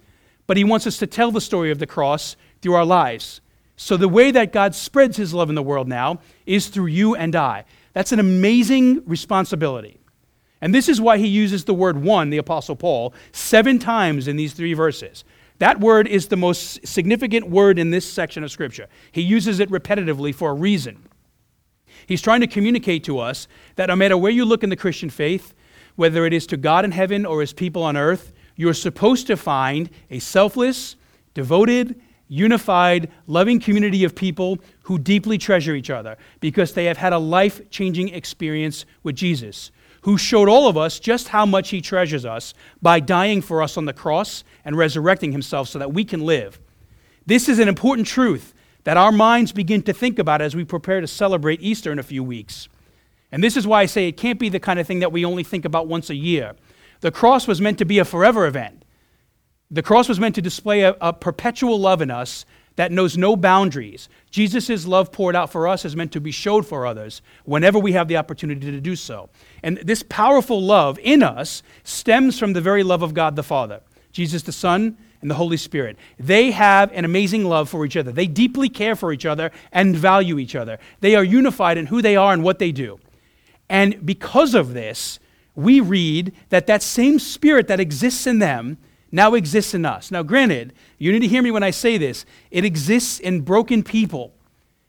But 0.47 0.57
he 0.57 0.65
wants 0.65 0.87
us 0.87 0.99
to 0.99 1.07
tell 1.07 1.31
the 1.31 1.41
story 1.41 1.71
of 1.71 1.79
the 1.79 1.87
cross 1.87 2.37
through 2.61 2.75
our 2.75 2.85
lives. 2.85 3.41
So, 3.83 3.97
the 3.97 4.11
way 4.11 4.31
that 4.31 4.53
God 4.53 4.75
spreads 4.75 5.17
his 5.17 5.33
love 5.33 5.49
in 5.49 5.55
the 5.55 5.63
world 5.63 5.89
now 5.89 6.21
is 6.45 6.69
through 6.69 6.89
you 6.89 7.15
and 7.15 7.35
I. 7.35 7.65
That's 7.95 8.13
an 8.13 8.21
amazing 8.21 9.03
responsibility. 9.07 9.99
And 10.61 10.75
this 10.75 10.87
is 10.87 11.01
why 11.01 11.17
he 11.17 11.27
uses 11.27 11.65
the 11.65 11.73
word 11.73 12.03
one, 12.03 12.29
the 12.29 12.37
Apostle 12.37 12.77
Paul, 12.77 13.15
seven 13.33 13.79
times 13.79 14.29
in 14.29 14.37
these 14.37 14.53
three 14.53 14.75
verses. 14.75 15.25
That 15.61 15.81
word 15.81 16.09
is 16.09 16.29
the 16.29 16.37
most 16.37 16.87
significant 16.87 17.49
word 17.49 17.79
in 17.79 17.91
this 17.91 18.05
section 18.05 18.45
of 18.45 18.51
Scripture. 18.51 18.87
He 19.13 19.23
uses 19.23 19.61
it 19.61 19.71
repetitively 19.71 20.35
for 20.35 20.51
a 20.51 20.55
reason. 20.55 21.09
He's 22.07 22.21
trying 22.21 22.43
to 22.43 22.47
communicate 22.47 23.03
to 23.05 23.19
us 23.19 23.49
that 23.77 23.87
no 23.87 23.97
matter 23.97 24.19
where 24.19 24.31
you 24.31 24.45
look 24.45 24.63
in 24.63 24.69
the 24.69 24.77
Christian 24.77 25.09
faith, 25.09 25.55
whether 25.97 26.27
it 26.27 26.35
is 26.35 26.47
to 26.49 26.59
God 26.59 26.85
in 26.85 26.91
heaven 26.91 27.25
or 27.25 27.41
his 27.41 27.55
people 27.55 27.83
on 27.83 27.97
earth, 27.97 28.35
you're 28.57 28.75
supposed 28.75 29.27
to 29.29 29.39
find 29.39 29.89
a 30.11 30.19
selfless, 30.19 30.97
devoted, 31.33 31.99
unified, 32.31 33.11
loving 33.27 33.61
community 33.61 34.05
of 34.05 34.15
people 34.15 34.59
who 34.85 34.99
deeply 34.99 35.37
treasure 35.37 35.75
each 35.75 35.91
other 35.91 36.17
because 36.39 36.73
they 36.73 36.87
have 36.87 36.97
had 36.97 37.13
a 37.13 37.19
life 37.19 37.69
changing 37.71 38.09
experience 38.11 38.87
with 39.03 39.17
Jesus, 39.17 39.73
who 40.03 40.17
showed 40.17 40.49
all 40.49 40.69
of 40.69 40.79
us 40.79 40.99
just 40.99 41.29
how 41.29 41.45
much 41.45 41.69
he 41.71 41.81
treasures 41.81 42.25
us 42.25 42.55
by 42.81 43.01
dying 43.01 43.43
for 43.43 43.63
us 43.63 43.77
on 43.77 43.85
the 43.85 43.93
cross 43.93 44.45
and 44.65 44.77
resurrecting 44.77 45.33
himself 45.33 45.69
so 45.69 45.79
that 45.79 45.93
we 45.93 46.05
can 46.05 46.25
live. 46.25 46.59
This 47.27 47.49
is 47.49 47.59
an 47.59 47.69
important 47.69 48.07
truth 48.07 48.55
that 48.85 48.97
our 48.97 49.13
minds 49.13 49.53
begin 49.53 49.83
to 49.83 49.93
think 49.93 50.19
about 50.19 50.41
as 50.41 50.57
we 50.57 50.65
prepare 50.65 51.01
to 51.01 51.07
celebrate 51.07 51.61
Easter 51.61 51.93
in 51.93 51.99
a 51.99 52.05
few 52.05 52.25
weeks. 52.25 52.69
And 53.33 53.43
this 53.43 53.57
is 53.57 53.67
why 53.67 53.83
I 53.83 53.87
say 53.87 54.09
it 54.09 54.17
can't 54.17 54.39
be 54.39 54.49
the 54.49 54.61
kind 54.61 54.79
of 54.79 54.87
thing 54.87 55.01
that 55.01 55.13
we 55.13 55.25
only 55.25 55.43
think 55.43 55.65
about 55.65 55.89
once 55.89 56.11
a 56.11 56.15
year. 56.15 56.55
The 57.01 57.11
cross 57.11 57.47
was 57.47 57.61
meant 57.61 57.79
to 57.79 57.85
be 57.85 57.99
a 57.99 58.05
forever 58.05 58.47
event. 58.47 58.80
The 59.71 59.83
cross 59.83 60.09
was 60.09 60.19
meant 60.19 60.35
to 60.35 60.43
display 60.43 60.83
a, 60.83 60.97
a 61.01 61.13
perpetual 61.13 61.79
love 61.79 62.03
in 62.03 62.11
us 62.11 62.45
that 62.77 62.93
knows 62.93 63.17
no 63.17 63.37
boundaries. 63.37 64.09
Jesus' 64.31 64.87
love 64.87 65.13
poured 65.13 65.37
out 65.37 65.51
for 65.51 65.69
us 65.69 65.85
is 65.85 65.97
meant 65.97 66.13
to 66.13 66.21
be 66.21 66.31
showed 66.31 66.67
for 66.67 66.87
others 66.87 67.21
whenever 67.45 67.79
we 67.79 67.93
have 67.93 68.09
the 68.09 68.17
opportunity 68.17 68.71
to 68.71 68.81
do 68.81 68.97
so. 68.97 69.29
And 69.63 69.79
this 69.79 70.03
powerful 70.03 70.63
love 70.63 70.99
in 71.03 71.23
us 71.23 71.63
stems 71.85 72.39
from 72.39 72.53
the 72.53 72.61
very 72.61 72.83
love 72.83 73.03
of 73.03 73.13
God 73.13 73.37
the 73.37 73.43
Father. 73.43 73.83
Jesus 74.13 74.43
the 74.43 74.53
Son 74.53 74.97
and 75.21 75.31
the 75.31 75.35
Holy 75.35 75.57
Spirit. 75.57 75.99
They 76.19 76.51
have 76.53 76.91
an 76.93 77.05
amazing 77.05 77.45
love 77.45 77.69
for 77.69 77.85
each 77.85 77.97
other. 77.97 78.13
They 78.13 78.27
deeply 78.27 78.69
care 78.69 78.97
for 78.97 79.13
each 79.13 79.27
other 79.27 79.51
and 79.73 79.95
value 79.95 80.39
each 80.39 80.57
other. 80.57 80.79
They 81.01 81.15
are 81.15 81.25
unified 81.25 81.77
in 81.77 81.87
who 81.87 82.01
they 82.01 82.17
are 82.17 82.33
and 82.33 82.43
what 82.43 82.59
they 82.59 82.73
do. 82.73 82.99
And 83.69 84.05
because 84.05 84.55
of 84.55 84.73
this, 84.73 85.19
we 85.55 85.81
read 85.81 86.33
that 86.49 86.67
that 86.67 86.83
same 86.83 87.19
spirit 87.19 87.69
that 87.69 87.81
exists 87.81 88.27
in 88.27 88.39
them 88.39 88.79
now 89.13 89.35
exists 89.35 89.75
in 89.75 89.85
us. 89.85 90.11
Now, 90.11 90.23
granted, 90.23 90.73
you 90.99 91.13
need 91.13 91.21
to 91.21 91.29
hear 91.29 91.43
me 91.43 91.51
when 91.51 91.63
I 91.63 91.71
say 91.71 91.99
this. 91.99 92.25
It 92.51 92.65
exists 92.65 93.19
in 93.19 93.41
broken 93.41 93.83
people, 93.83 94.35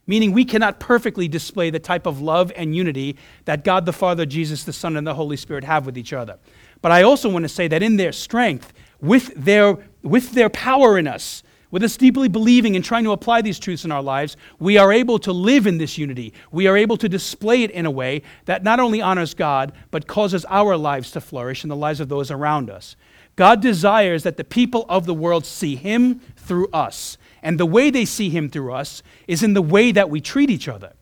meaning 0.05 0.31
we 0.31 0.45
cannot 0.45 0.79
perfectly 0.79 1.27
display 1.27 1.69
the 1.69 1.79
type 1.79 2.05
of 2.05 2.21
love 2.21 2.51
and 2.55 2.75
unity 2.75 3.17
that 3.45 3.63
God 3.63 3.85
the 3.85 3.93
Father, 3.93 4.25
Jesus 4.25 4.63
the 4.63 4.73
Son, 4.73 4.95
and 4.95 5.05
the 5.05 5.15
Holy 5.15 5.37
Spirit 5.37 5.63
have 5.63 5.85
with 5.85 5.97
each 5.97 6.13
other. 6.13 6.37
But 6.81 6.91
I 6.91 7.03
also 7.03 7.29
want 7.29 7.43
to 7.43 7.49
say 7.49 7.67
that 7.67 7.83
in 7.83 7.97
their 7.97 8.11
strength, 8.11 8.73
with 8.99 9.33
their, 9.35 9.77
with 10.03 10.31
their 10.31 10.49
power 10.49 10.97
in 10.97 11.07
us, 11.07 11.43
with 11.71 11.83
us 11.83 11.95
deeply 11.95 12.27
believing 12.27 12.75
and 12.75 12.83
trying 12.83 13.05
to 13.05 13.11
apply 13.11 13.41
these 13.41 13.57
truths 13.57 13.85
in 13.85 13.91
our 13.91 14.03
lives, 14.03 14.35
we 14.59 14.77
are 14.77 14.91
able 14.91 15.17
to 15.19 15.31
live 15.31 15.65
in 15.65 15.77
this 15.77 15.97
unity. 15.97 16.33
We 16.51 16.67
are 16.67 16.75
able 16.75 16.97
to 16.97 17.07
display 17.07 17.63
it 17.63 17.71
in 17.71 17.85
a 17.85 17.91
way 17.91 18.23
that 18.45 18.63
not 18.63 18.81
only 18.81 19.01
honors 19.01 19.33
God, 19.33 19.71
but 19.89 20.05
causes 20.05 20.45
our 20.49 20.75
lives 20.75 21.11
to 21.11 21.21
flourish 21.21 21.63
and 21.63 21.71
the 21.71 21.75
lives 21.75 22.01
of 22.01 22.09
those 22.09 22.29
around 22.29 22.69
us. 22.69 22.97
God 23.41 23.59
desires 23.59 24.21
that 24.21 24.37
the 24.37 24.43
people 24.43 24.85
of 24.87 25.07
the 25.07 25.15
world 25.15 25.47
see 25.47 25.75
Him 25.75 26.19
through 26.37 26.67
us. 26.67 27.17
And 27.41 27.59
the 27.59 27.65
way 27.65 27.89
they 27.89 28.05
see 28.05 28.29
Him 28.29 28.49
through 28.49 28.71
us 28.71 29.01
is 29.27 29.41
in 29.41 29.55
the 29.55 29.63
way 29.63 29.91
that 29.93 30.11
we 30.11 30.21
treat 30.21 30.51
each 30.51 30.67
other. 30.67 30.93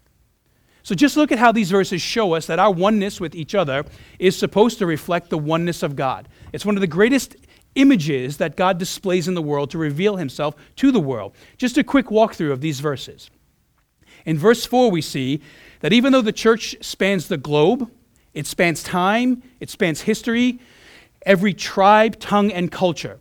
So 0.82 0.96
just 0.96 1.18
look 1.18 1.34
at 1.34 1.40
how 1.40 1.52
these 1.52 1.70
verses 1.70 2.02
show 2.02 2.36
us 2.36 2.46
that 2.46 2.58
our 2.58 2.72
oneness 2.72 3.20
with 3.20 3.36
each 3.36 3.56
other 3.56 3.84
is 4.20 4.38
supposed 4.38 4.78
to 4.80 4.86
reflect 4.86 5.30
the 5.30 5.38
oneness 5.38 5.84
of 5.84 5.98
God. 5.98 6.30
It's 6.54 6.66
one 6.66 6.78
of 6.78 6.82
the 6.82 6.88
greatest 6.88 7.36
images 7.76 8.38
that 8.38 8.56
God 8.56 8.78
displays 8.78 9.28
in 9.28 9.34
the 9.34 9.42
world 9.42 9.70
to 9.72 9.78
reveal 9.78 10.16
himself 10.16 10.56
to 10.78 10.94
the 10.94 11.00
world. 11.02 11.36
Just 11.58 11.78
a 11.78 11.84
quick 11.84 12.06
walkthrough 12.06 12.54
of 12.54 12.62
these 12.62 12.80
verses. 12.80 13.30
In 14.26 14.38
verse 14.38 14.66
4, 14.66 14.90
we 14.90 15.02
see 15.02 15.42
that 15.82 15.92
even 15.92 16.14
though 16.14 16.22
the 16.22 16.32
church 16.32 16.78
spans 16.80 17.28
the 17.28 17.36
globe, 17.36 17.92
it 18.34 18.48
spans 18.48 18.82
time, 18.82 19.44
it 19.60 19.70
spans 19.70 20.00
history, 20.00 20.62
every 21.26 21.54
tribe, 21.54 22.20
tongue, 22.20 22.52
and 22.52 22.72
culture, 22.72 23.20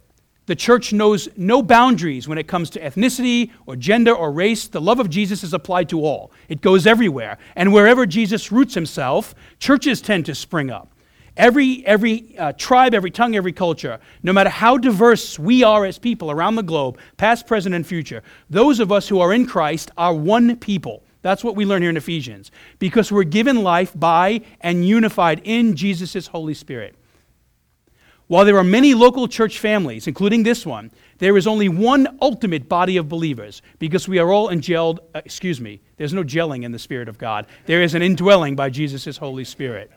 The 0.49 0.57
church 0.57 0.95
knows 0.95 1.29
no 1.37 1.63
boundaries 1.63 2.27
when 2.27 2.39
it 2.39 2.49
comes 2.49 2.71
to 2.71 2.81
ethnicity 2.81 3.51
or 3.67 3.77
gender 3.77 4.15
or 4.15 4.33
race. 4.33 4.67
The 4.67 4.81
love 4.81 4.99
of 4.99 5.11
Jesus 5.11 5.45
is 5.45 5.53
applied 5.53 5.91
to 5.91 6.03
all, 6.03 6.33
it 6.49 6.63
goes 6.63 6.87
everywhere. 6.87 7.37
And 7.55 7.71
wherever 7.73 8.07
Jesus 8.07 8.51
roots 8.51 8.73
himself, 8.73 9.35
churches 9.59 10.01
tend 10.01 10.25
to 10.25 10.35
spring 10.35 10.71
up. 10.71 10.91
Every, 11.37 11.87
every 11.87 12.37
uh, 12.39 12.55
tribe, 12.55 12.95
every 12.95 13.11
tongue, 13.11 13.37
every 13.37 13.53
culture, 13.53 14.01
no 14.23 14.33
matter 14.33 14.49
how 14.51 14.79
diverse 14.79 15.39
we 15.39 15.63
are 15.63 15.85
as 15.85 15.99
people 15.99 16.31
around 16.31 16.57
the 16.57 16.63
globe, 16.63 16.99
past, 17.19 17.47
present, 17.47 17.75
and 17.75 17.87
future, 17.87 18.23
those 18.49 18.81
of 18.81 18.91
us 18.91 19.07
who 19.07 19.21
are 19.21 19.35
in 19.35 19.47
Christ 19.47 19.91
are 19.99 20.15
one 20.15 20.57
people. 20.57 21.05
That's 21.21 21.45
what 21.45 21.57
we 21.57 21.67
learn 21.67 21.83
here 21.83 21.91
in 21.91 21.97
Ephesians. 21.99 22.51
Because 22.79 23.13
we're 23.13 23.25
given 23.25 23.63
life 23.63 23.93
by 23.95 24.41
and 24.63 24.89
unified 24.89 25.43
in 25.45 25.77
Jesus' 25.77 26.27
Holy 26.29 26.55
Spirit. 26.55 26.97
While 28.29 28.45
there 28.45 28.59
are 28.59 28.65
many 28.65 28.93
local 28.93 29.27
church 29.27 29.59
families, 29.59 30.07
including 30.07 30.43
this 30.43 30.67
one, 30.67 30.91
there 31.17 31.37
is 31.39 31.47
only 31.47 31.69
one 31.69 32.19
ultimate 32.21 32.69
body 32.69 32.99
of 32.99 33.09
believers 33.09 33.63
because 33.79 34.07
we 34.07 34.19
are 34.19 34.31
all 34.31 34.51
engelled. 34.51 35.01
Uh, 35.15 35.23
excuse 35.25 35.61
me, 35.61 35.81
there's 35.97 36.13
no 36.13 36.23
gelling 36.23 36.63
in 36.63 36.71
the 36.71 36.79
Spirit 36.79 37.09
of 37.09 37.17
God. 37.17 37.47
There 37.65 37.83
is 37.83 37.95
an 37.95 38.03
indwelling 38.03 38.55
by 38.55 38.69
Jesus' 38.69 39.17
Holy 39.17 39.45
Spirit. 39.45 39.91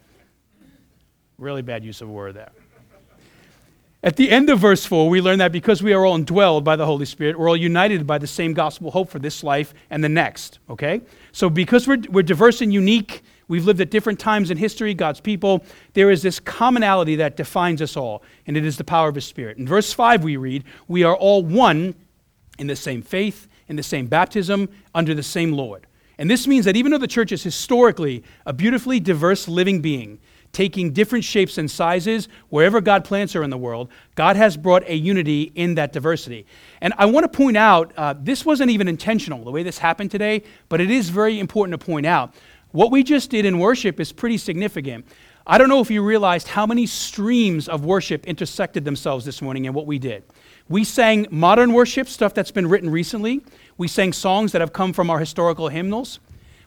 Really 1.37 1.61
bad 1.61 1.83
use 1.83 2.01
of 2.01 2.07
a 2.07 2.11
word 2.11 2.35
there. 2.35 2.51
At 4.03 4.15
the 4.15 4.31
end 4.31 4.49
of 4.49 4.59
verse 4.59 4.83
4, 4.85 5.09
we 5.09 5.21
learn 5.21 5.39
that 5.39 5.51
because 5.51 5.83
we 5.83 5.93
are 5.93 6.05
all 6.05 6.17
indwelled 6.17 6.63
by 6.63 6.75
the 6.75 6.85
Holy 6.85 7.05
Spirit, 7.05 7.37
we're 7.37 7.49
all 7.49 7.57
united 7.57 8.07
by 8.07 8.17
the 8.17 8.27
same 8.27 8.53
gospel 8.53 8.89
hope 8.91 9.09
for 9.09 9.19
this 9.19 9.43
life 9.43 9.73
and 9.91 10.03
the 10.03 10.09
next. 10.09 10.57
Okay? 10.69 11.01
So, 11.33 11.49
because 11.49 11.87
we're, 11.87 12.01
we're 12.09 12.23
diverse 12.23 12.61
and 12.61 12.73
unique, 12.73 13.21
We've 13.51 13.65
lived 13.65 13.81
at 13.81 13.91
different 13.91 14.17
times 14.17 14.49
in 14.49 14.55
history, 14.55 14.93
God's 14.93 15.19
people. 15.19 15.65
There 15.91 16.09
is 16.09 16.21
this 16.21 16.39
commonality 16.39 17.17
that 17.17 17.35
defines 17.35 17.81
us 17.81 17.97
all, 17.97 18.23
and 18.47 18.55
it 18.55 18.63
is 18.63 18.77
the 18.77 18.85
power 18.85 19.09
of 19.09 19.15
His 19.15 19.25
Spirit. 19.25 19.57
In 19.57 19.67
verse 19.67 19.91
5, 19.91 20.23
we 20.23 20.37
read, 20.37 20.63
We 20.87 21.03
are 21.03 21.17
all 21.17 21.43
one 21.43 21.93
in 22.59 22.67
the 22.67 22.77
same 22.77 23.01
faith, 23.01 23.49
in 23.67 23.75
the 23.75 23.83
same 23.83 24.07
baptism, 24.07 24.69
under 24.95 25.13
the 25.13 25.21
same 25.21 25.51
Lord. 25.51 25.85
And 26.17 26.31
this 26.31 26.47
means 26.47 26.63
that 26.63 26.77
even 26.77 26.93
though 26.93 26.97
the 26.97 27.07
church 27.07 27.33
is 27.33 27.43
historically 27.43 28.23
a 28.45 28.53
beautifully 28.53 29.01
diverse 29.01 29.49
living 29.49 29.81
being, 29.81 30.19
taking 30.53 30.91
different 30.91 31.23
shapes 31.25 31.57
and 31.57 31.69
sizes 31.69 32.27
wherever 32.49 32.81
God 32.81 33.03
plants 33.03 33.33
her 33.33 33.43
in 33.43 33.49
the 33.49 33.57
world, 33.57 33.89
God 34.15 34.35
has 34.35 34.55
brought 34.55 34.83
a 34.87 34.95
unity 34.95 35.51
in 35.55 35.75
that 35.75 35.93
diversity. 35.93 36.45
And 36.79 36.93
I 36.97 37.05
want 37.05 37.29
to 37.29 37.37
point 37.37 37.57
out 37.57 37.93
uh, 37.97 38.13
this 38.17 38.45
wasn't 38.45 38.71
even 38.71 38.87
intentional 38.87 39.43
the 39.43 39.51
way 39.51 39.63
this 39.63 39.77
happened 39.77 40.11
today, 40.11 40.43
but 40.69 40.81
it 40.81 40.91
is 40.91 41.09
very 41.09 41.39
important 41.39 41.79
to 41.79 41.85
point 41.85 42.05
out. 42.05 42.33
What 42.71 42.89
we 42.89 43.03
just 43.03 43.29
did 43.29 43.45
in 43.45 43.59
worship 43.59 43.99
is 43.99 44.13
pretty 44.13 44.37
significant. 44.37 45.05
I 45.45 45.57
don't 45.57 45.67
know 45.67 45.81
if 45.81 45.91
you 45.91 46.01
realized 46.01 46.47
how 46.47 46.65
many 46.65 46.85
streams 46.85 47.67
of 47.67 47.83
worship 47.83 48.25
intersected 48.25 48.85
themselves 48.85 49.25
this 49.25 49.41
morning 49.41 49.65
in 49.65 49.73
what 49.73 49.87
we 49.87 49.99
did. 49.99 50.23
We 50.69 50.85
sang 50.85 51.27
modern 51.31 51.73
worship, 51.73 52.07
stuff 52.07 52.33
that's 52.33 52.51
been 52.51 52.69
written 52.69 52.89
recently. 52.89 53.41
We 53.77 53.89
sang 53.89 54.13
songs 54.13 54.53
that 54.53 54.61
have 54.61 54.71
come 54.71 54.93
from 54.93 55.09
our 55.09 55.19
historical 55.19 55.67
hymnals. 55.67 56.19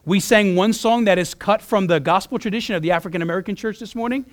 We 0.05 0.21
sang 0.21 0.57
one 0.57 0.75
song 0.75 1.05
that 1.05 1.19
is 1.19 1.33
cut 1.33 1.63
from 1.63 1.87
the 1.87 2.01
gospel 2.01 2.39
tradition 2.39 2.75
of 2.75 2.83
the 2.83 2.91
African 2.91 3.23
American 3.23 3.57
church 3.57 3.79
this 3.79 3.95
morning. 3.95 4.27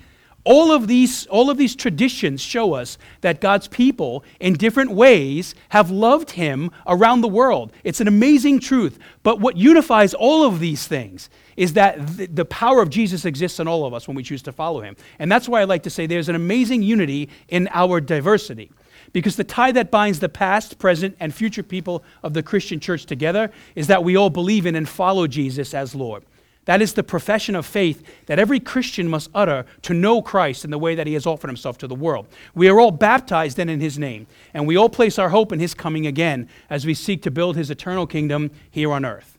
All 0.44 0.72
of, 0.72 0.88
these, 0.88 1.26
all 1.28 1.50
of 1.50 1.56
these 1.56 1.76
traditions 1.76 2.42
show 2.42 2.74
us 2.74 2.98
that 3.20 3.40
God's 3.40 3.68
people, 3.68 4.24
in 4.40 4.54
different 4.54 4.90
ways, 4.90 5.54
have 5.68 5.90
loved 5.90 6.32
Him 6.32 6.70
around 6.86 7.20
the 7.20 7.28
world. 7.28 7.72
It's 7.84 8.00
an 8.00 8.08
amazing 8.08 8.58
truth. 8.58 8.98
But 9.22 9.40
what 9.40 9.56
unifies 9.56 10.14
all 10.14 10.44
of 10.44 10.58
these 10.58 10.86
things 10.86 11.30
is 11.56 11.74
that 11.74 12.16
th- 12.16 12.30
the 12.32 12.44
power 12.44 12.80
of 12.80 12.90
Jesus 12.90 13.24
exists 13.24 13.60
in 13.60 13.68
all 13.68 13.84
of 13.84 13.94
us 13.94 14.06
when 14.06 14.16
we 14.16 14.22
choose 14.22 14.42
to 14.42 14.52
follow 14.52 14.80
Him. 14.80 14.96
And 15.18 15.30
that's 15.30 15.48
why 15.48 15.60
I 15.60 15.64
like 15.64 15.82
to 15.84 15.90
say 15.90 16.06
there's 16.06 16.28
an 16.28 16.36
amazing 16.36 16.82
unity 16.82 17.28
in 17.48 17.68
our 17.72 18.00
diversity. 18.00 18.70
Because 19.12 19.36
the 19.36 19.44
tie 19.44 19.72
that 19.72 19.90
binds 19.90 20.20
the 20.20 20.28
past, 20.28 20.78
present, 20.78 21.16
and 21.20 21.34
future 21.34 21.62
people 21.62 22.02
of 22.22 22.34
the 22.34 22.42
Christian 22.42 22.80
church 22.80 23.04
together 23.04 23.50
is 23.74 23.88
that 23.88 24.04
we 24.04 24.16
all 24.16 24.30
believe 24.30 24.64
in 24.64 24.74
and 24.74 24.88
follow 24.88 25.26
Jesus 25.26 25.74
as 25.74 25.94
Lord. 25.94 26.24
That 26.64 26.80
is 26.80 26.94
the 26.94 27.02
profession 27.02 27.56
of 27.56 27.66
faith 27.66 28.06
that 28.26 28.38
every 28.38 28.60
Christian 28.60 29.08
must 29.08 29.30
utter 29.34 29.66
to 29.82 29.94
know 29.94 30.22
Christ 30.22 30.64
in 30.64 30.70
the 30.70 30.78
way 30.78 30.94
that 30.94 31.08
he 31.08 31.14
has 31.14 31.26
offered 31.26 31.48
himself 31.48 31.76
to 31.78 31.88
the 31.88 31.94
world. 31.94 32.28
We 32.54 32.68
are 32.68 32.78
all 32.78 32.92
baptized 32.92 33.56
then 33.56 33.68
in 33.68 33.80
his 33.80 33.98
name, 33.98 34.28
and 34.54 34.66
we 34.66 34.76
all 34.76 34.88
place 34.88 35.18
our 35.18 35.30
hope 35.30 35.50
in 35.50 35.58
his 35.58 35.74
coming 35.74 36.06
again 36.06 36.48
as 36.70 36.86
we 36.86 36.94
seek 36.94 37.22
to 37.22 37.32
build 37.32 37.56
his 37.56 37.70
eternal 37.70 38.06
kingdom 38.06 38.52
here 38.70 38.92
on 38.92 39.04
earth. 39.04 39.31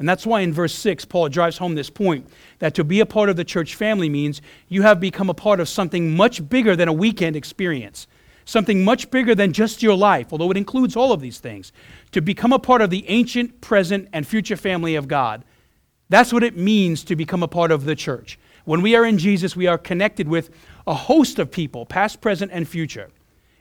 And 0.00 0.08
that's 0.08 0.26
why 0.26 0.40
in 0.40 0.52
verse 0.52 0.74
6, 0.74 1.04
Paul 1.04 1.28
drives 1.28 1.58
home 1.58 1.76
this 1.76 1.90
point 1.90 2.26
that 2.58 2.74
to 2.74 2.82
be 2.82 2.98
a 2.98 3.06
part 3.06 3.28
of 3.28 3.36
the 3.36 3.44
church 3.44 3.76
family 3.76 4.08
means 4.08 4.42
you 4.66 4.82
have 4.82 4.98
become 4.98 5.30
a 5.30 5.34
part 5.34 5.60
of 5.60 5.68
something 5.68 6.16
much 6.16 6.48
bigger 6.48 6.74
than 6.74 6.88
a 6.88 6.92
weekend 6.92 7.36
experience, 7.36 8.08
something 8.44 8.82
much 8.82 9.12
bigger 9.12 9.36
than 9.36 9.52
just 9.52 9.80
your 9.80 9.96
life, 9.96 10.32
although 10.32 10.50
it 10.50 10.56
includes 10.56 10.96
all 10.96 11.12
of 11.12 11.20
these 11.20 11.38
things. 11.38 11.72
To 12.10 12.20
become 12.20 12.52
a 12.52 12.58
part 12.58 12.82
of 12.82 12.90
the 12.90 13.08
ancient, 13.08 13.60
present, 13.60 14.08
and 14.12 14.26
future 14.26 14.56
family 14.56 14.96
of 14.96 15.06
God 15.06 15.44
that's 16.10 16.32
what 16.32 16.42
it 16.42 16.56
means 16.56 17.04
to 17.04 17.16
become 17.16 17.42
a 17.42 17.48
part 17.48 17.70
of 17.70 17.84
the 17.84 17.94
church. 17.94 18.38
When 18.64 18.82
we 18.82 18.94
are 18.96 19.06
in 19.06 19.16
Jesus, 19.16 19.56
we 19.56 19.68
are 19.68 19.78
connected 19.78 20.28
with 20.28 20.50
a 20.86 20.92
host 20.92 21.38
of 21.38 21.50
people, 21.50 21.86
past, 21.86 22.20
present, 22.20 22.50
and 22.52 22.68
future. 22.68 23.10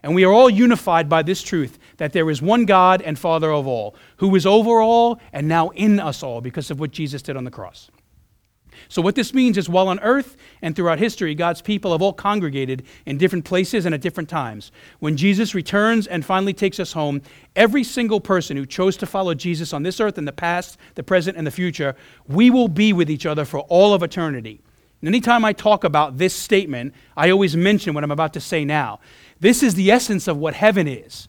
And 0.01 0.15
we 0.15 0.23
are 0.23 0.31
all 0.31 0.49
unified 0.49 1.09
by 1.09 1.23
this 1.23 1.41
truth 1.41 1.77
that 1.97 2.13
there 2.13 2.29
is 2.29 2.41
one 2.41 2.65
God 2.65 3.01
and 3.01 3.19
Father 3.19 3.51
of 3.51 3.67
all, 3.67 3.95
who 4.17 4.33
is 4.35 4.45
over 4.45 4.79
all 4.79 5.19
and 5.33 5.47
now 5.47 5.69
in 5.69 5.99
us 5.99 6.23
all 6.23 6.41
because 6.41 6.71
of 6.71 6.79
what 6.79 6.91
Jesus 6.91 7.21
did 7.21 7.35
on 7.35 7.43
the 7.43 7.51
cross. 7.51 7.91
So, 8.87 9.01
what 9.01 9.15
this 9.15 9.33
means 9.33 9.57
is 9.57 9.67
while 9.67 9.89
on 9.89 9.99
earth 9.99 10.37
and 10.61 10.75
throughout 10.75 10.99
history, 10.99 11.35
God's 11.35 11.61
people 11.61 11.91
have 11.91 12.01
all 12.01 12.13
congregated 12.13 12.85
in 13.05 13.17
different 13.17 13.43
places 13.43 13.85
and 13.85 13.93
at 13.93 14.01
different 14.01 14.29
times. 14.29 14.71
When 14.99 15.17
Jesus 15.17 15.53
returns 15.53 16.07
and 16.07 16.23
finally 16.23 16.53
takes 16.53 16.79
us 16.79 16.93
home, 16.93 17.21
every 17.55 17.83
single 17.83 18.21
person 18.21 18.55
who 18.55 18.65
chose 18.65 18.95
to 18.97 19.05
follow 19.05 19.33
Jesus 19.33 19.73
on 19.73 19.83
this 19.83 19.99
earth 19.99 20.17
in 20.17 20.25
the 20.25 20.31
past, 20.31 20.77
the 20.95 21.03
present, 21.03 21.37
and 21.37 21.45
the 21.45 21.51
future, 21.51 21.95
we 22.27 22.49
will 22.49 22.69
be 22.69 22.93
with 22.93 23.09
each 23.09 23.25
other 23.25 23.43
for 23.43 23.59
all 23.61 23.93
of 23.93 24.01
eternity. 24.01 24.61
And 25.01 25.07
anytime 25.07 25.45
I 25.45 25.53
talk 25.53 25.83
about 25.83 26.17
this 26.17 26.33
statement, 26.33 26.93
I 27.15 27.29
always 27.29 27.55
mention 27.55 27.93
what 27.93 28.03
I'm 28.03 28.11
about 28.11 28.33
to 28.33 28.41
say 28.41 28.65
now. 28.65 28.99
This 29.39 29.63
is 29.63 29.75
the 29.75 29.91
essence 29.91 30.27
of 30.27 30.37
what 30.37 30.53
heaven 30.53 30.87
is 30.87 31.27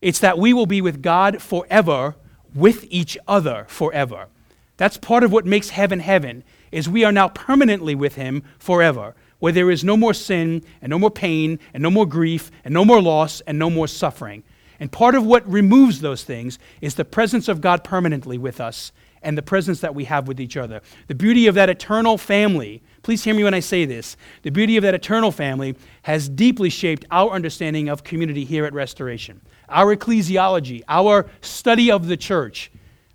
it's 0.00 0.20
that 0.20 0.38
we 0.38 0.52
will 0.52 0.66
be 0.66 0.80
with 0.80 1.02
God 1.02 1.42
forever, 1.42 2.14
with 2.54 2.86
each 2.88 3.18
other 3.26 3.66
forever. 3.68 4.28
That's 4.76 4.96
part 4.96 5.24
of 5.24 5.32
what 5.32 5.44
makes 5.44 5.70
heaven 5.70 5.98
heaven 5.98 6.44
is 6.70 6.88
we 6.88 7.04
are 7.04 7.10
now 7.10 7.28
permanently 7.28 7.96
with 7.96 8.14
him 8.14 8.44
forever, 8.58 9.16
where 9.40 9.52
there 9.52 9.70
is 9.70 9.82
no 9.82 9.96
more 9.96 10.14
sin 10.14 10.62
and 10.80 10.90
no 10.90 10.98
more 10.98 11.10
pain 11.10 11.58
and 11.74 11.82
no 11.82 11.90
more 11.90 12.06
grief 12.06 12.50
and 12.64 12.72
no 12.72 12.84
more 12.84 13.02
loss 13.02 13.40
and 13.40 13.58
no 13.58 13.70
more 13.70 13.88
suffering. 13.88 14.44
And 14.78 14.92
part 14.92 15.16
of 15.16 15.26
what 15.26 15.50
removes 15.50 16.00
those 16.00 16.22
things 16.22 16.60
is 16.80 16.94
the 16.94 17.04
presence 17.04 17.48
of 17.48 17.60
God 17.60 17.82
permanently 17.82 18.38
with 18.38 18.60
us 18.60 18.92
and 19.20 19.36
the 19.36 19.42
presence 19.42 19.80
that 19.80 19.96
we 19.96 20.04
have 20.04 20.28
with 20.28 20.40
each 20.40 20.56
other. 20.56 20.80
The 21.08 21.14
beauty 21.16 21.48
of 21.48 21.56
that 21.56 21.68
eternal 21.68 22.16
family, 22.16 22.82
please 23.02 23.24
hear 23.24 23.34
me 23.34 23.44
when 23.44 23.54
I 23.54 23.60
say 23.60 23.84
this, 23.84 24.16
the 24.42 24.50
beauty 24.50 24.76
of 24.76 24.82
that 24.82 24.94
eternal 24.94 25.32
family 25.32 25.76
has 26.02 26.28
deeply 26.28 26.70
shaped 26.70 27.04
our 27.10 27.30
understanding 27.30 27.88
of 27.88 28.04
community 28.04 28.44
here 28.44 28.64
at 28.64 28.72
Restoration. 28.72 29.40
Our 29.68 29.96
ecclesiology, 29.96 30.82
our 30.88 31.26
study 31.40 31.90
of 31.90 32.06
the 32.06 32.16
church, 32.16 32.70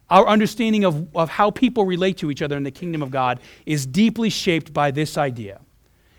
our 0.10 0.28
understanding 0.28 0.86
of, 0.86 1.08
of 1.16 1.30
how 1.30 1.50
people 1.52 1.86
relate 1.86 2.18
to 2.18 2.30
each 2.30 2.42
other 2.42 2.56
in 2.56 2.64
the 2.64 2.72
kingdom 2.72 3.02
of 3.02 3.10
God 3.10 3.40
is 3.66 3.86
deeply 3.86 4.30
shaped 4.30 4.74
by 4.74 4.92
this 4.92 5.18
idea. 5.18 5.60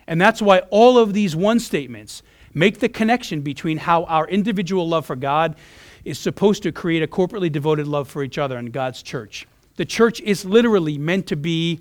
And 0.07 0.21
that's 0.21 0.43
why 0.43 0.61
all 0.71 0.99
of 0.99 1.13
these 1.13 1.37
one 1.37 1.61
statements 1.61 2.23
make 2.53 2.79
the 2.79 2.89
connection 2.89 3.41
between 3.43 3.79
how 3.79 4.05
our 4.05 4.29
individual 4.29 4.89
love 4.89 5.07
for 5.07 5.17
God 5.17 5.57
is 6.05 6.19
supposed 6.19 6.63
to 6.63 6.73
create 6.73 7.03
a 7.03 7.07
corporately 7.07 7.51
devoted 7.51 7.87
love 7.87 8.09
for 8.09 8.23
each 8.23 8.39
other 8.39 8.59
in 8.59 8.67
God's 8.67 9.03
church. 9.03 9.47
The 9.77 9.85
church 9.85 10.21
is 10.21 10.45
literally 10.45 10.99
meant 10.99 11.27
to 11.29 11.37
be, 11.37 11.81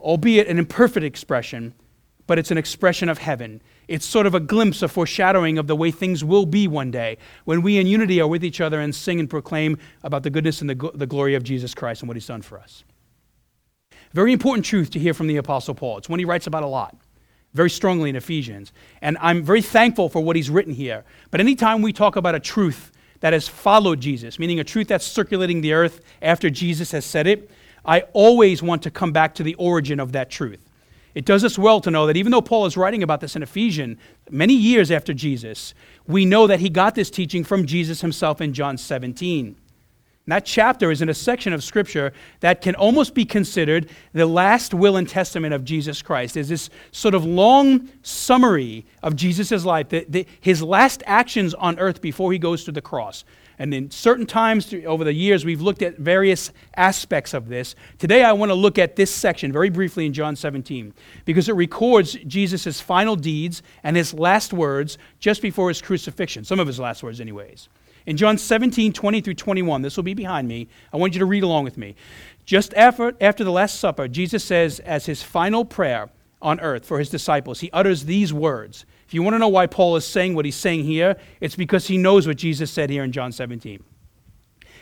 albeit 0.00 0.48
an 0.48 0.58
imperfect 0.58 1.04
expression, 1.04 1.74
but 2.26 2.38
it's 2.38 2.50
an 2.50 2.58
expression 2.58 3.08
of 3.08 3.18
heaven. 3.18 3.60
It's 3.86 4.06
sort 4.06 4.26
of 4.26 4.34
a 4.34 4.40
glimpse, 4.40 4.82
a 4.82 4.88
foreshadowing 4.88 5.58
of 5.58 5.66
the 5.66 5.76
way 5.76 5.90
things 5.90 6.24
will 6.24 6.46
be 6.46 6.66
one 6.66 6.90
day 6.90 7.18
when 7.44 7.60
we 7.62 7.78
in 7.78 7.86
unity 7.86 8.20
are 8.20 8.26
with 8.26 8.44
each 8.44 8.60
other 8.60 8.80
and 8.80 8.94
sing 8.94 9.20
and 9.20 9.28
proclaim 9.28 9.78
about 10.02 10.22
the 10.22 10.30
goodness 10.30 10.60
and 10.60 10.70
the, 10.70 10.90
the 10.94 11.06
glory 11.06 11.34
of 11.34 11.42
Jesus 11.42 11.74
Christ 11.74 12.00
and 12.02 12.08
what 12.08 12.16
he's 12.16 12.26
done 12.26 12.42
for 12.42 12.58
us. 12.58 12.84
Very 14.12 14.32
important 14.32 14.64
truth 14.64 14.90
to 14.92 14.98
hear 14.98 15.12
from 15.12 15.26
the 15.26 15.36
Apostle 15.36 15.74
Paul. 15.74 15.98
It's 15.98 16.08
one 16.08 16.18
he 16.18 16.24
writes 16.24 16.46
about 16.46 16.62
a 16.62 16.68
lot, 16.68 16.96
very 17.52 17.68
strongly 17.68 18.08
in 18.08 18.16
Ephesians. 18.16 18.72
And 19.02 19.18
I'm 19.20 19.42
very 19.42 19.60
thankful 19.60 20.08
for 20.08 20.20
what 20.20 20.36
he's 20.36 20.48
written 20.48 20.72
here. 20.72 21.04
But 21.30 21.40
anytime 21.40 21.82
we 21.82 21.92
talk 21.92 22.16
about 22.16 22.34
a 22.34 22.40
truth 22.40 22.92
that 23.20 23.32
has 23.32 23.48
followed 23.48 24.00
Jesus, 24.00 24.38
meaning 24.38 24.60
a 24.60 24.64
truth 24.64 24.88
that's 24.88 25.04
circulating 25.04 25.60
the 25.60 25.72
earth 25.72 26.00
after 26.22 26.48
Jesus 26.48 26.92
has 26.92 27.04
said 27.04 27.26
it, 27.26 27.50
I 27.84 28.00
always 28.12 28.62
want 28.62 28.82
to 28.82 28.90
come 28.90 29.12
back 29.12 29.34
to 29.36 29.42
the 29.42 29.54
origin 29.54 30.00
of 30.00 30.12
that 30.12 30.30
truth. 30.30 30.68
It 31.14 31.24
does 31.24 31.44
us 31.44 31.58
well 31.58 31.80
to 31.80 31.90
know 31.90 32.06
that 32.06 32.16
even 32.16 32.32
though 32.32 32.42
Paul 32.42 32.66
is 32.66 32.76
writing 32.76 33.02
about 33.02 33.20
this 33.20 33.36
in 33.36 33.42
Ephesians 33.42 33.98
many 34.30 34.54
years 34.54 34.90
after 34.90 35.14
Jesus, 35.14 35.74
we 36.06 36.24
know 36.24 36.46
that 36.46 36.60
he 36.60 36.68
got 36.68 36.94
this 36.94 37.10
teaching 37.10 37.44
from 37.44 37.66
Jesus 37.66 38.00
himself 38.00 38.40
in 38.40 38.52
John 38.52 38.76
17. 38.76 39.56
And 40.26 40.32
that 40.32 40.46
chapter 40.46 40.90
is 40.90 41.02
in 41.02 41.10
a 41.10 41.14
section 41.14 41.52
of 41.52 41.62
Scripture 41.62 42.12
that 42.40 42.62
can 42.62 42.74
almost 42.74 43.14
be 43.14 43.26
considered 43.26 43.90
the 44.12 44.26
last 44.26 44.72
will 44.72 44.96
and 44.96 45.08
testament 45.08 45.52
of 45.52 45.64
Jesus 45.64 46.00
Christ. 46.00 46.36
Is 46.36 46.48
this 46.48 46.70
sort 46.92 47.14
of 47.14 47.26
long 47.26 47.90
summary 48.02 48.86
of 49.02 49.16
Jesus' 49.16 49.64
life, 49.64 49.90
the, 49.90 50.06
the, 50.08 50.26
his 50.40 50.62
last 50.62 51.02
actions 51.06 51.52
on 51.54 51.78
earth 51.78 52.00
before 52.00 52.32
he 52.32 52.38
goes 52.38 52.64
to 52.64 52.72
the 52.72 52.80
cross. 52.80 53.24
And 53.58 53.72
in 53.72 53.90
certain 53.90 54.26
times 54.26 54.74
over 54.86 55.04
the 55.04 55.12
years, 55.12 55.44
we've 55.44 55.60
looked 55.60 55.82
at 55.82 55.98
various 55.98 56.50
aspects 56.76 57.34
of 57.34 57.48
this. 57.48 57.74
Today, 57.98 58.24
I 58.24 58.32
want 58.32 58.50
to 58.50 58.54
look 58.54 58.78
at 58.78 58.96
this 58.96 59.14
section 59.14 59.52
very 59.52 59.70
briefly 59.70 60.06
in 60.06 60.12
John 60.12 60.36
17 60.36 60.92
because 61.24 61.48
it 61.48 61.54
records 61.54 62.14
Jesus' 62.26 62.80
final 62.80 63.16
deeds 63.16 63.62
and 63.82 63.96
his 63.96 64.12
last 64.12 64.52
words 64.52 64.98
just 65.20 65.40
before 65.42 65.68
his 65.68 65.80
crucifixion, 65.80 66.44
some 66.44 66.58
of 66.58 66.66
his 66.66 66.80
last 66.80 67.02
words, 67.02 67.20
anyways. 67.20 67.68
In 68.06 68.16
John 68.16 68.36
17, 68.36 68.92
20 68.92 69.20
through 69.20 69.34
21, 69.34 69.82
this 69.82 69.96
will 69.96 70.04
be 70.04 70.14
behind 70.14 70.46
me. 70.46 70.68
I 70.92 70.98
want 70.98 71.14
you 71.14 71.20
to 71.20 71.26
read 71.26 71.42
along 71.42 71.64
with 71.64 71.78
me. 71.78 71.94
Just 72.44 72.74
after, 72.74 73.14
after 73.20 73.44
the 73.44 73.52
Last 73.52 73.80
Supper, 73.80 74.08
Jesus 74.08 74.44
says, 74.44 74.78
as 74.80 75.06
his 75.06 75.22
final 75.22 75.64
prayer 75.64 76.10
on 76.42 76.60
earth 76.60 76.84
for 76.84 76.98
his 76.98 77.08
disciples, 77.08 77.60
he 77.60 77.70
utters 77.72 78.04
these 78.04 78.32
words. 78.32 78.84
If 79.06 79.14
you 79.14 79.22
want 79.22 79.34
to 79.34 79.38
know 79.38 79.48
why 79.48 79.66
Paul 79.66 79.96
is 79.96 80.06
saying 80.06 80.34
what 80.34 80.44
he's 80.44 80.56
saying 80.56 80.84
here, 80.84 81.16
it's 81.40 81.56
because 81.56 81.86
he 81.86 81.98
knows 81.98 82.26
what 82.26 82.36
Jesus 82.36 82.70
said 82.70 82.90
here 82.90 83.04
in 83.04 83.12
John 83.12 83.32
17. 83.32 83.82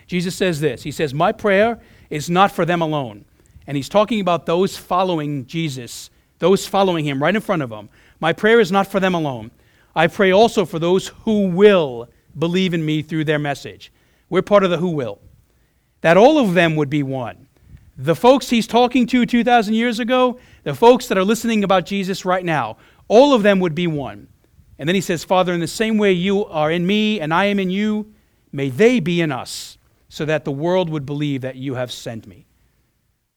Jesus 0.06 0.34
says 0.34 0.60
this 0.60 0.82
He 0.82 0.90
says, 0.90 1.12
My 1.12 1.32
prayer 1.32 1.80
is 2.10 2.30
not 2.30 2.52
for 2.52 2.64
them 2.64 2.82
alone. 2.82 3.24
And 3.66 3.76
he's 3.76 3.88
talking 3.88 4.20
about 4.20 4.46
those 4.46 4.76
following 4.76 5.46
Jesus, 5.46 6.10
those 6.38 6.66
following 6.66 7.04
him 7.04 7.22
right 7.22 7.34
in 7.34 7.40
front 7.40 7.62
of 7.62 7.70
him. 7.70 7.88
My 8.20 8.32
prayer 8.32 8.60
is 8.60 8.72
not 8.72 8.86
for 8.88 9.00
them 9.00 9.14
alone. 9.14 9.50
I 9.94 10.06
pray 10.06 10.32
also 10.32 10.64
for 10.64 10.78
those 10.78 11.08
who 11.24 11.48
will 11.48 12.08
believe 12.38 12.74
in 12.74 12.84
me 12.84 13.02
through 13.02 13.24
their 13.24 13.38
message. 13.38 13.92
We're 14.28 14.42
part 14.42 14.64
of 14.64 14.70
the 14.70 14.78
who 14.78 14.90
will. 14.90 15.20
That 16.00 16.16
all 16.16 16.38
of 16.38 16.54
them 16.54 16.76
would 16.76 16.90
be 16.90 17.02
one. 17.02 17.46
The 17.96 18.16
folks 18.16 18.48
he's 18.48 18.66
talking 18.66 19.06
to 19.08 19.26
2,000 19.26 19.74
years 19.74 19.98
ago, 19.98 20.38
the 20.64 20.74
folks 20.74 21.08
that 21.08 21.18
are 21.18 21.24
listening 21.24 21.62
about 21.62 21.84
Jesus 21.84 22.24
right 22.24 22.44
now, 22.44 22.78
all 23.08 23.34
of 23.34 23.42
them 23.42 23.60
would 23.60 23.74
be 23.74 23.86
one. 23.86 24.28
And 24.78 24.88
then 24.88 24.94
he 24.94 25.00
says, 25.00 25.24
Father, 25.24 25.52
in 25.52 25.60
the 25.60 25.66
same 25.66 25.98
way 25.98 26.12
you 26.12 26.44
are 26.46 26.70
in 26.70 26.86
me 26.86 27.20
and 27.20 27.32
I 27.32 27.46
am 27.46 27.58
in 27.58 27.70
you, 27.70 28.12
may 28.50 28.68
they 28.68 29.00
be 29.00 29.20
in 29.20 29.30
us, 29.30 29.78
so 30.08 30.24
that 30.24 30.44
the 30.44 30.52
world 30.52 30.90
would 30.90 31.06
believe 31.06 31.40
that 31.42 31.56
you 31.56 31.74
have 31.74 31.92
sent 31.92 32.26
me. 32.26 32.46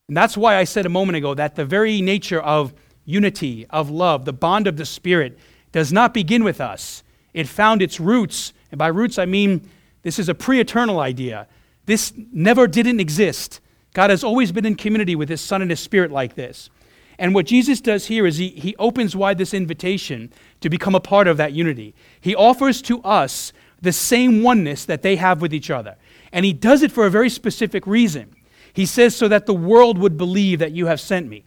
And 0.08 0.16
that's 0.16 0.38
why 0.38 0.58
I 0.58 0.64
said 0.64 0.86
a 0.86 0.90
moment 0.90 1.18
ago 1.18 1.34
that 1.34 1.56
the 1.56 1.66
very 1.66 2.02
nature 2.02 2.42
of 2.42 2.74
unity, 3.06 3.66
of 3.70 3.90
love, 3.90 4.26
the 4.26 4.34
bond 4.34 4.68
of 4.68 4.78
the 4.78 4.86
Spirit, 4.86 5.38
does 5.72 5.92
not 5.92 6.14
begin 6.14 6.44
with 6.44 6.62
us. 6.62 7.04
It 7.34 7.48
found 7.48 7.82
its 7.82 8.00
roots 8.00 8.54
and 8.76 8.78
by 8.78 8.88
roots, 8.88 9.18
I 9.18 9.26
mean 9.26 9.70
this 10.02 10.20
is 10.20 10.28
a 10.28 10.36
pre 10.36 10.60
eternal 10.60 11.00
idea. 11.00 11.48
This 11.86 12.12
never 12.34 12.68
didn't 12.68 13.00
exist. 13.00 13.62
God 13.94 14.10
has 14.10 14.22
always 14.22 14.52
been 14.52 14.66
in 14.66 14.76
community 14.76 15.16
with 15.16 15.30
His 15.30 15.40
Son 15.40 15.62
and 15.62 15.72
His 15.72 15.80
Spirit 15.80 16.12
like 16.12 16.36
this. 16.36 16.70
And 17.18 17.34
what 17.34 17.46
Jesus 17.46 17.82
does 17.82 18.08
here 18.08 18.26
is 18.26 18.38
he, 18.38 18.50
he 18.50 18.76
opens 18.78 19.16
wide 19.16 19.38
this 19.38 19.54
invitation 19.54 20.32
to 20.62 20.70
become 20.70 20.96
a 20.96 21.00
part 21.00 21.28
of 21.28 21.38
that 21.38 21.54
unity. 21.54 21.96
He 22.20 22.36
offers 22.36 22.82
to 22.84 23.02
us 23.04 23.54
the 23.82 23.94
same 23.94 24.44
oneness 24.44 24.86
that 24.86 25.02
they 25.02 25.16
have 25.16 25.42
with 25.42 25.54
each 25.54 25.70
other. 25.70 25.96
And 26.32 26.46
He 26.46 26.54
does 26.54 26.84
it 26.84 26.92
for 26.92 27.06
a 27.06 27.10
very 27.10 27.30
specific 27.30 27.88
reason. 27.88 28.36
He 28.74 28.86
says, 28.86 29.16
so 29.16 29.30
that 29.30 29.46
the 29.46 29.54
world 29.54 29.98
would 29.98 30.18
believe 30.18 30.60
that 30.60 30.74
you 30.74 30.88
have 30.88 31.00
sent 31.00 31.30
me. 31.30 31.46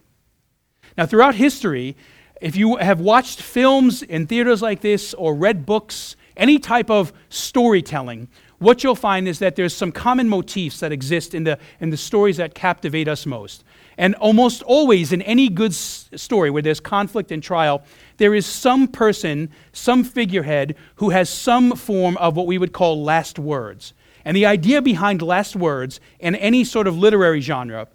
Now, 0.96 1.04
throughout 1.04 1.34
history, 1.34 1.96
if 2.40 2.56
you 2.56 2.76
have 2.76 3.00
watched 3.00 3.42
films 3.42 4.02
in 4.02 4.26
theaters 4.26 4.62
like 4.62 4.80
this 4.80 5.12
or 5.14 5.34
read 5.34 5.66
books 5.66 6.16
any 6.36 6.58
type 6.58 6.88
of 6.88 7.12
storytelling, 7.28 8.28
what 8.58 8.82
you'll 8.82 8.96
find 8.96 9.28
is 9.28 9.40
that 9.40 9.56
there's 9.56 9.74
some 9.74 9.92
common 9.92 10.28
motifs 10.28 10.80
that 10.80 10.92
exist 10.92 11.34
in 11.34 11.44
the, 11.44 11.58
in 11.80 11.90
the 11.90 11.96
stories 11.96 12.38
that 12.38 12.54
captivate 12.54 13.08
us 13.08 13.26
most. 13.26 13.64
And 13.98 14.14
almost 14.14 14.62
always 14.62 15.12
in 15.12 15.20
any 15.22 15.50
good 15.50 15.72
s- 15.72 16.08
story 16.14 16.50
where 16.50 16.62
there's 16.62 16.80
conflict 16.80 17.30
and 17.30 17.42
trial, 17.42 17.82
there 18.16 18.34
is 18.34 18.46
some 18.46 18.88
person, 18.88 19.50
some 19.72 20.04
figurehead 20.04 20.76
who 20.94 21.10
has 21.10 21.28
some 21.28 21.74
form 21.76 22.16
of 22.16 22.36
what 22.36 22.46
we 22.46 22.56
would 22.56 22.72
call 22.72 23.02
last 23.02 23.38
words. 23.38 23.92
And 24.24 24.36
the 24.36 24.46
idea 24.46 24.80
behind 24.80 25.20
last 25.20 25.56
words 25.56 26.00
in 26.20 26.34
any 26.36 26.64
sort 26.64 26.86
of 26.86 26.96
literary 26.96 27.40
genre 27.40 27.88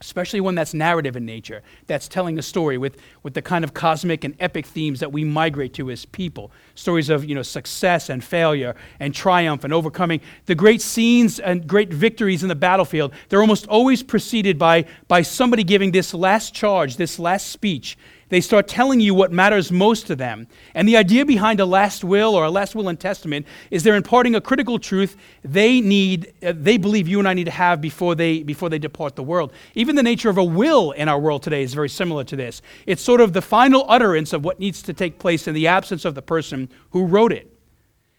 especially 0.00 0.40
one 0.40 0.54
that's 0.54 0.74
narrative 0.74 1.16
in 1.16 1.24
nature, 1.24 1.62
that's 1.86 2.08
telling 2.08 2.38
a 2.38 2.42
story 2.42 2.78
with, 2.78 2.96
with 3.22 3.34
the 3.34 3.42
kind 3.42 3.64
of 3.64 3.74
cosmic 3.74 4.24
and 4.24 4.34
epic 4.38 4.66
themes 4.66 5.00
that 5.00 5.12
we 5.12 5.24
migrate 5.24 5.74
to 5.74 5.90
as 5.90 6.04
people. 6.06 6.50
Stories 6.74 7.10
of 7.10 7.24
you 7.24 7.34
know, 7.34 7.42
success 7.42 8.08
and 8.08 8.22
failure 8.22 8.76
and 9.00 9.14
triumph 9.14 9.64
and 9.64 9.72
overcoming. 9.72 10.20
The 10.46 10.54
great 10.54 10.80
scenes 10.80 11.40
and 11.40 11.66
great 11.66 11.92
victories 11.92 12.42
in 12.42 12.48
the 12.48 12.54
battlefield, 12.54 13.12
they're 13.28 13.40
almost 13.40 13.66
always 13.66 14.02
preceded 14.02 14.58
by, 14.58 14.84
by 15.08 15.22
somebody 15.22 15.64
giving 15.64 15.90
this 15.90 16.14
last 16.14 16.54
charge, 16.54 16.96
this 16.96 17.18
last 17.18 17.48
speech 17.48 17.96
they 18.28 18.40
start 18.40 18.68
telling 18.68 19.00
you 19.00 19.14
what 19.14 19.32
matters 19.32 19.72
most 19.72 20.06
to 20.08 20.16
them. 20.16 20.46
And 20.74 20.88
the 20.88 20.96
idea 20.96 21.24
behind 21.24 21.60
a 21.60 21.66
last 21.66 22.04
will 22.04 22.34
or 22.34 22.44
a 22.44 22.50
last 22.50 22.74
will 22.74 22.88
and 22.88 22.98
testament 22.98 23.46
is 23.70 23.82
they're 23.82 23.94
imparting 23.94 24.34
a 24.34 24.40
critical 24.40 24.78
truth 24.78 25.16
they 25.42 25.80
need, 25.80 26.32
uh, 26.42 26.52
they 26.56 26.78
believe 26.78 27.08
you 27.08 27.18
and 27.18 27.28
I 27.28 27.34
need 27.34 27.44
to 27.44 27.50
have 27.50 27.80
before 27.80 28.14
they, 28.14 28.42
before 28.42 28.68
they 28.68 28.78
depart 28.78 29.16
the 29.16 29.22
world. 29.22 29.52
Even 29.74 29.96
the 29.96 30.02
nature 30.02 30.30
of 30.30 30.38
a 30.38 30.44
will 30.44 30.92
in 30.92 31.08
our 31.08 31.18
world 31.18 31.42
today 31.42 31.62
is 31.62 31.74
very 31.74 31.88
similar 31.88 32.24
to 32.24 32.36
this. 32.36 32.62
It's 32.86 33.02
sort 33.02 33.20
of 33.20 33.32
the 33.32 33.42
final 33.42 33.84
utterance 33.88 34.32
of 34.32 34.44
what 34.44 34.58
needs 34.58 34.82
to 34.82 34.92
take 34.92 35.18
place 35.18 35.48
in 35.48 35.54
the 35.54 35.66
absence 35.66 36.04
of 36.04 36.14
the 36.14 36.22
person 36.22 36.68
who 36.90 37.06
wrote 37.06 37.32
it. 37.32 37.57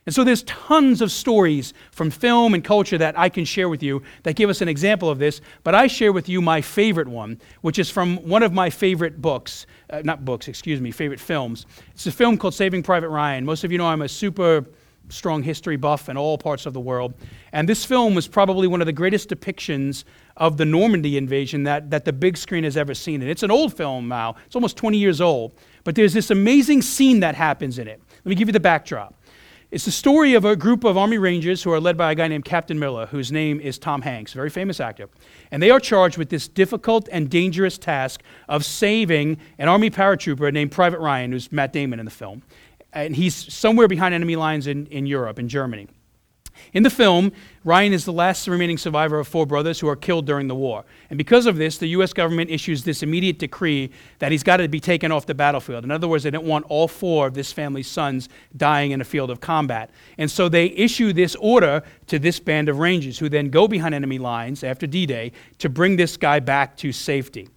And 0.09 0.15
so 0.15 0.23
there's 0.23 0.41
tons 0.41 1.03
of 1.03 1.11
stories 1.11 1.71
from 1.91 2.09
film 2.09 2.55
and 2.55 2.63
culture 2.63 2.97
that 2.97 3.15
I 3.15 3.29
can 3.29 3.45
share 3.45 3.69
with 3.69 3.83
you 3.83 4.01
that 4.23 4.35
give 4.35 4.49
us 4.49 4.59
an 4.59 4.67
example 4.67 5.07
of 5.07 5.19
this, 5.19 5.39
but 5.63 5.75
I 5.75 5.85
share 5.85 6.11
with 6.11 6.27
you 6.27 6.41
my 6.41 6.61
favorite 6.61 7.07
one, 7.07 7.39
which 7.61 7.77
is 7.77 7.91
from 7.91 8.17
one 8.27 8.41
of 8.41 8.51
my 8.51 8.71
favorite 8.71 9.21
books, 9.21 9.67
uh, 9.91 10.01
not 10.03 10.25
books, 10.25 10.47
excuse 10.47 10.81
me, 10.81 10.89
favorite 10.89 11.19
films. 11.19 11.67
It's 11.93 12.07
a 12.07 12.11
film 12.11 12.39
called 12.39 12.55
Saving 12.55 12.81
Private 12.81 13.09
Ryan. 13.09 13.45
Most 13.45 13.63
of 13.63 13.71
you 13.71 13.77
know 13.77 13.85
I'm 13.85 14.01
a 14.01 14.09
super 14.09 14.65
strong 15.09 15.43
history 15.43 15.75
buff 15.75 16.09
in 16.09 16.17
all 16.17 16.39
parts 16.39 16.65
of 16.65 16.73
the 16.73 16.79
world. 16.79 17.13
And 17.51 17.69
this 17.69 17.85
film 17.85 18.15
was 18.15 18.27
probably 18.27 18.67
one 18.67 18.81
of 18.81 18.87
the 18.87 18.93
greatest 18.93 19.29
depictions 19.29 20.05
of 20.37 20.57
the 20.57 20.65
Normandy 20.65 21.17
invasion 21.17 21.63
that, 21.65 21.91
that 21.91 22.05
the 22.05 22.13
big 22.13 22.35
screen 22.35 22.63
has 22.63 22.77
ever 22.77 22.95
seen. 22.95 23.21
And 23.21 23.29
it's 23.29 23.43
an 23.43 23.51
old 23.51 23.75
film 23.75 24.07
now, 24.07 24.37
it's 24.47 24.55
almost 24.55 24.75
20 24.75 24.97
years 24.97 25.21
old. 25.21 25.53
But 25.83 25.93
there's 25.93 26.13
this 26.13 26.31
amazing 26.31 26.81
scene 26.81 27.19
that 27.19 27.35
happens 27.35 27.77
in 27.77 27.87
it. 27.87 28.01
Let 28.09 28.25
me 28.25 28.35
give 28.35 28.47
you 28.47 28.53
the 28.53 28.59
backdrop. 28.59 29.18
It's 29.71 29.85
the 29.85 29.91
story 29.91 30.33
of 30.33 30.45
a 30.45 30.55
group 30.55 30.83
of 30.83 30.97
Army 30.97 31.19
Rangers 31.19 31.61
who 31.61 31.71
are 31.71 31.79
led 31.79 31.95
by 31.95 32.11
a 32.11 32.15
guy 32.15 32.27
named 32.27 32.43
Captain 32.43 32.79
Miller, 32.79 33.05
whose 33.05 33.31
name 33.31 33.59
is 33.59 33.77
Tom 33.77 34.01
Hanks, 34.01 34.33
a 34.33 34.35
very 34.35 34.49
famous 34.49 34.79
actor. 34.79 35.09
And 35.51 35.61
they 35.61 35.69
are 35.69 35.79
charged 35.79 36.17
with 36.17 36.29
this 36.29 36.47
difficult 36.47 37.07
and 37.11 37.29
dangerous 37.29 37.77
task 37.77 38.23
of 38.47 38.65
saving 38.65 39.37
an 39.59 39.69
Army 39.69 39.91
paratrooper 39.91 40.51
named 40.51 40.71
Private 40.71 40.99
Ryan, 40.99 41.33
who's 41.33 41.51
Matt 41.51 41.71
Damon 41.71 41.99
in 41.99 42.05
the 42.05 42.11
film. 42.11 42.41
And 42.93 43.15
he's 43.15 43.35
somewhere 43.35 43.87
behind 43.87 44.15
enemy 44.15 44.35
lines 44.35 44.65
in, 44.65 44.87
in 44.87 45.05
Europe, 45.05 45.37
in 45.37 45.47
Germany. 45.47 45.87
In 46.73 46.83
the 46.83 46.89
film, 46.89 47.31
Ryan 47.63 47.93
is 47.93 48.05
the 48.05 48.13
last 48.13 48.47
remaining 48.47 48.77
survivor 48.77 49.19
of 49.19 49.27
four 49.27 49.45
brothers 49.45 49.79
who 49.79 49.87
are 49.87 49.95
killed 49.95 50.25
during 50.25 50.47
the 50.47 50.55
war. 50.55 50.85
And 51.09 51.17
because 51.17 51.45
of 51.45 51.57
this, 51.57 51.77
the 51.77 51.87
U.S. 51.87 52.13
government 52.13 52.49
issues 52.49 52.83
this 52.83 53.03
immediate 53.03 53.39
decree 53.39 53.91
that 54.19 54.31
he's 54.31 54.43
got 54.43 54.57
to 54.57 54.67
be 54.67 54.79
taken 54.79 55.11
off 55.11 55.25
the 55.25 55.33
battlefield. 55.33 55.83
In 55.83 55.91
other 55.91 56.07
words, 56.07 56.23
they 56.23 56.31
don't 56.31 56.45
want 56.45 56.65
all 56.69 56.87
four 56.87 57.27
of 57.27 57.33
this 57.33 57.51
family's 57.51 57.87
sons 57.87 58.29
dying 58.55 58.91
in 58.91 59.01
a 59.01 59.05
field 59.05 59.29
of 59.29 59.41
combat. 59.41 59.89
And 60.17 60.29
so 60.29 60.47
they 60.47 60.67
issue 60.67 61.13
this 61.13 61.35
order 61.35 61.83
to 62.07 62.19
this 62.19 62.39
band 62.39 62.69
of 62.69 62.79
Rangers, 62.79 63.19
who 63.19 63.29
then 63.29 63.49
go 63.49 63.67
behind 63.67 63.93
enemy 63.93 64.17
lines 64.17 64.63
after 64.63 64.87
D 64.87 65.05
Day 65.05 65.31
to 65.57 65.69
bring 65.69 65.95
this 65.95 66.17
guy 66.17 66.39
back 66.39 66.77
to 66.77 66.91
safety. 66.91 67.49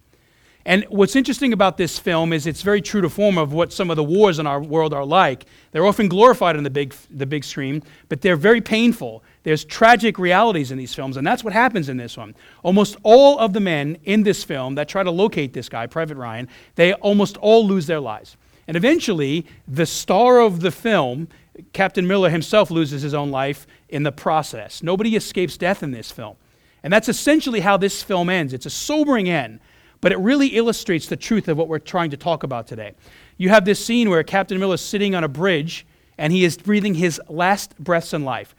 And 0.65 0.85
what's 0.87 1.17
interesting 1.17 1.51
about 1.51 1.75
this 1.75 1.99
film 1.99 2.31
is 2.31 2.47
it's 2.47 2.61
very 2.61 2.81
true 2.81 3.01
to 3.01 3.09
form 3.09 3.37
of 3.37 3.51
what 3.51 3.73
some 3.73 3.89
of 3.89 3.97
the 3.97 4.03
wars 4.03 4.39
in 4.39 4.47
our 4.47 4.61
world 4.61 4.93
are 4.93 5.03
like. 5.03 5.45
They're 5.71 5.85
often 5.85 6.07
glorified 6.07 6.55
on 6.55 6.63
the 6.63 6.69
big, 6.69 6.95
the 7.11 7.25
big 7.25 7.43
screen, 7.43 7.83
but 8.07 8.21
they're 8.21 8.37
very 8.37 8.61
painful. 8.61 9.23
There's 9.43 9.65
tragic 9.65 10.17
realities 10.17 10.71
in 10.71 10.77
these 10.77 10.95
films, 10.95 11.17
and 11.17 11.27
that's 11.27 11.43
what 11.43 11.51
happens 11.51 11.89
in 11.89 11.97
this 11.97 12.15
one. 12.15 12.33
Almost 12.63 12.95
all 13.03 13.39
of 13.39 13.51
the 13.51 13.59
men 13.59 13.97
in 14.05 14.23
this 14.23 14.45
film 14.45 14.75
that 14.75 14.87
try 14.87 15.03
to 15.03 15.11
locate 15.11 15.51
this 15.51 15.67
guy, 15.67 15.85
Private 15.85 16.15
Ryan, 16.15 16.47
they 16.75 16.93
almost 16.93 17.35
all 17.37 17.67
lose 17.67 17.85
their 17.87 17.99
lives. 17.99 18.37
And 18.65 18.77
eventually, 18.77 19.45
the 19.67 19.85
star 19.85 20.39
of 20.39 20.61
the 20.61 20.71
film, 20.71 21.27
Captain 21.73 22.07
Miller 22.07 22.29
himself, 22.29 22.71
loses 22.71 23.01
his 23.01 23.13
own 23.13 23.31
life 23.31 23.67
in 23.89 24.03
the 24.03 24.13
process. 24.13 24.81
Nobody 24.81 25.17
escapes 25.17 25.57
death 25.57 25.83
in 25.83 25.91
this 25.91 26.09
film. 26.09 26.37
And 26.83 26.91
that's 26.91 27.09
essentially 27.09 27.59
how 27.59 27.75
this 27.75 28.01
film 28.01 28.29
ends. 28.29 28.53
It's 28.53 28.65
a 28.65 28.69
sobering 28.69 29.29
end 29.29 29.59
but 30.03 30.11
it 30.11 30.19
really 30.19 30.47
illustrates 30.47 31.07
the 31.07 31.15
truth 31.15 31.47
of 31.47 31.55
what 31.55 31.69
we're 31.69 31.79
trying 31.79 32.09
to 32.09 32.17
talk 32.17 32.43
about 32.43 32.67
today. 32.67 32.91
You 33.37 33.47
have 33.47 33.63
this 33.63 33.83
scene 33.83 34.09
where 34.09 34.21
Captain 34.21 34.59
Miller 34.59 34.75
is 34.75 34.81
sitting 34.81 35.15
on 35.15 35.23
a 35.23 35.29
bridge 35.29 35.87
and 36.17 36.33
he 36.33 36.43
is 36.43 36.57
breathing 36.57 36.95
his 36.95 37.21
last 37.29 37.77
breaths 37.79 38.13
in 38.13 38.25
life. 38.25 38.53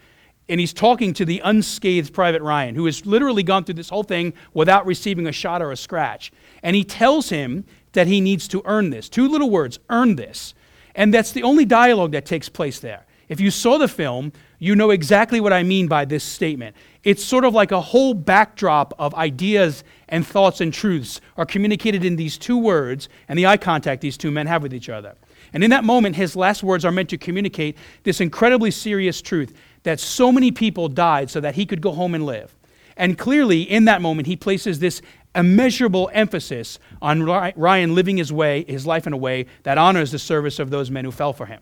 And 0.48 0.58
he's 0.58 0.72
talking 0.72 1.12
to 1.12 1.26
the 1.26 1.42
unscathed 1.44 2.14
Private 2.14 2.40
Ryan, 2.40 2.74
who 2.74 2.86
has 2.86 3.04
literally 3.04 3.42
gone 3.42 3.64
through 3.64 3.74
this 3.74 3.90
whole 3.90 4.04
thing 4.04 4.32
without 4.54 4.86
receiving 4.86 5.26
a 5.26 5.32
shot 5.32 5.60
or 5.60 5.70
a 5.70 5.76
scratch. 5.76 6.32
And 6.62 6.74
he 6.74 6.82
tells 6.82 7.28
him 7.28 7.66
that 7.92 8.06
he 8.06 8.22
needs 8.22 8.48
to 8.48 8.62
earn 8.64 8.88
this. 8.88 9.10
Two 9.10 9.28
little 9.28 9.50
words 9.50 9.78
earn 9.90 10.16
this. 10.16 10.54
And 10.94 11.12
that's 11.12 11.32
the 11.32 11.42
only 11.42 11.66
dialogue 11.66 12.12
that 12.12 12.24
takes 12.24 12.48
place 12.48 12.78
there. 12.78 13.04
If 13.28 13.38
you 13.38 13.50
saw 13.50 13.76
the 13.76 13.88
film, 13.88 14.32
you 14.58 14.74
know 14.74 14.88
exactly 14.88 15.40
what 15.40 15.52
I 15.52 15.62
mean 15.62 15.88
by 15.88 16.06
this 16.06 16.24
statement. 16.24 16.74
It's 17.04 17.22
sort 17.22 17.44
of 17.44 17.54
like 17.54 17.70
a 17.70 17.80
whole 17.80 18.14
backdrop 18.14 18.94
of 18.98 19.14
ideas 19.14 19.84
and 20.08 20.26
thoughts 20.26 20.60
and 20.60 20.72
truths 20.72 21.20
are 21.36 21.46
communicated 21.46 22.04
in 22.04 22.16
these 22.16 22.38
two 22.38 22.58
words 22.58 23.08
and 23.28 23.38
the 23.38 23.46
eye 23.46 23.58
contact 23.58 24.00
these 24.00 24.16
two 24.16 24.30
men 24.30 24.46
have 24.46 24.62
with 24.62 24.74
each 24.74 24.88
other. 24.88 25.14
And 25.52 25.62
in 25.62 25.70
that 25.70 25.84
moment, 25.84 26.16
his 26.16 26.34
last 26.34 26.62
words 26.62 26.84
are 26.84 26.90
meant 26.90 27.10
to 27.10 27.18
communicate 27.18 27.76
this 28.02 28.20
incredibly 28.20 28.70
serious 28.70 29.22
truth 29.22 29.52
that 29.84 30.00
so 30.00 30.32
many 30.32 30.50
people 30.50 30.88
died 30.88 31.30
so 31.30 31.40
that 31.40 31.54
he 31.54 31.66
could 31.66 31.80
go 31.80 31.92
home 31.92 32.14
and 32.14 32.26
live. 32.26 32.56
And 32.96 33.18
clearly, 33.18 33.62
in 33.62 33.84
that 33.84 34.00
moment, 34.00 34.26
he 34.26 34.36
places 34.36 34.78
this 34.78 35.02
immeasurable 35.34 36.10
emphasis 36.12 36.78
on 37.02 37.22
Ryan 37.22 37.94
living 37.94 38.16
his 38.16 38.32
way, 38.32 38.64
his 38.66 38.86
life 38.86 39.06
in 39.06 39.12
a 39.12 39.16
way 39.16 39.46
that 39.64 39.78
honors 39.78 40.12
the 40.12 40.18
service 40.18 40.58
of 40.58 40.70
those 40.70 40.90
men 40.90 41.04
who 41.04 41.10
fell 41.10 41.32
for 41.32 41.46
him. 41.46 41.60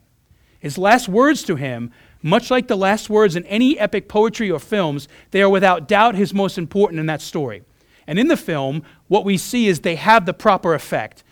His 0.60 0.78
last 0.78 1.08
words 1.08 1.42
to 1.44 1.56
him 1.56 1.90
much 2.22 2.50
like 2.50 2.68
the 2.68 2.76
last 2.76 3.10
words 3.10 3.36
in 3.36 3.44
any 3.46 3.78
epic 3.78 4.08
poetry 4.08 4.50
or 4.50 4.60
films, 4.60 5.08
they 5.32 5.42
are 5.42 5.48
without 5.48 5.88
doubt 5.88 6.14
his 6.14 6.32
most 6.32 6.56
important 6.56 7.00
in 7.00 7.06
that 7.06 7.20
story. 7.20 7.62
And 8.06 8.18
in 8.18 8.28
the 8.28 8.36
film, 8.36 8.82
what 9.08 9.24
we 9.24 9.36
see 9.36 9.68
is 9.68 9.80
they 9.80 9.96
have 9.96 10.26
the 10.26 10.34
proper 10.34 10.74
effect. 10.74 11.24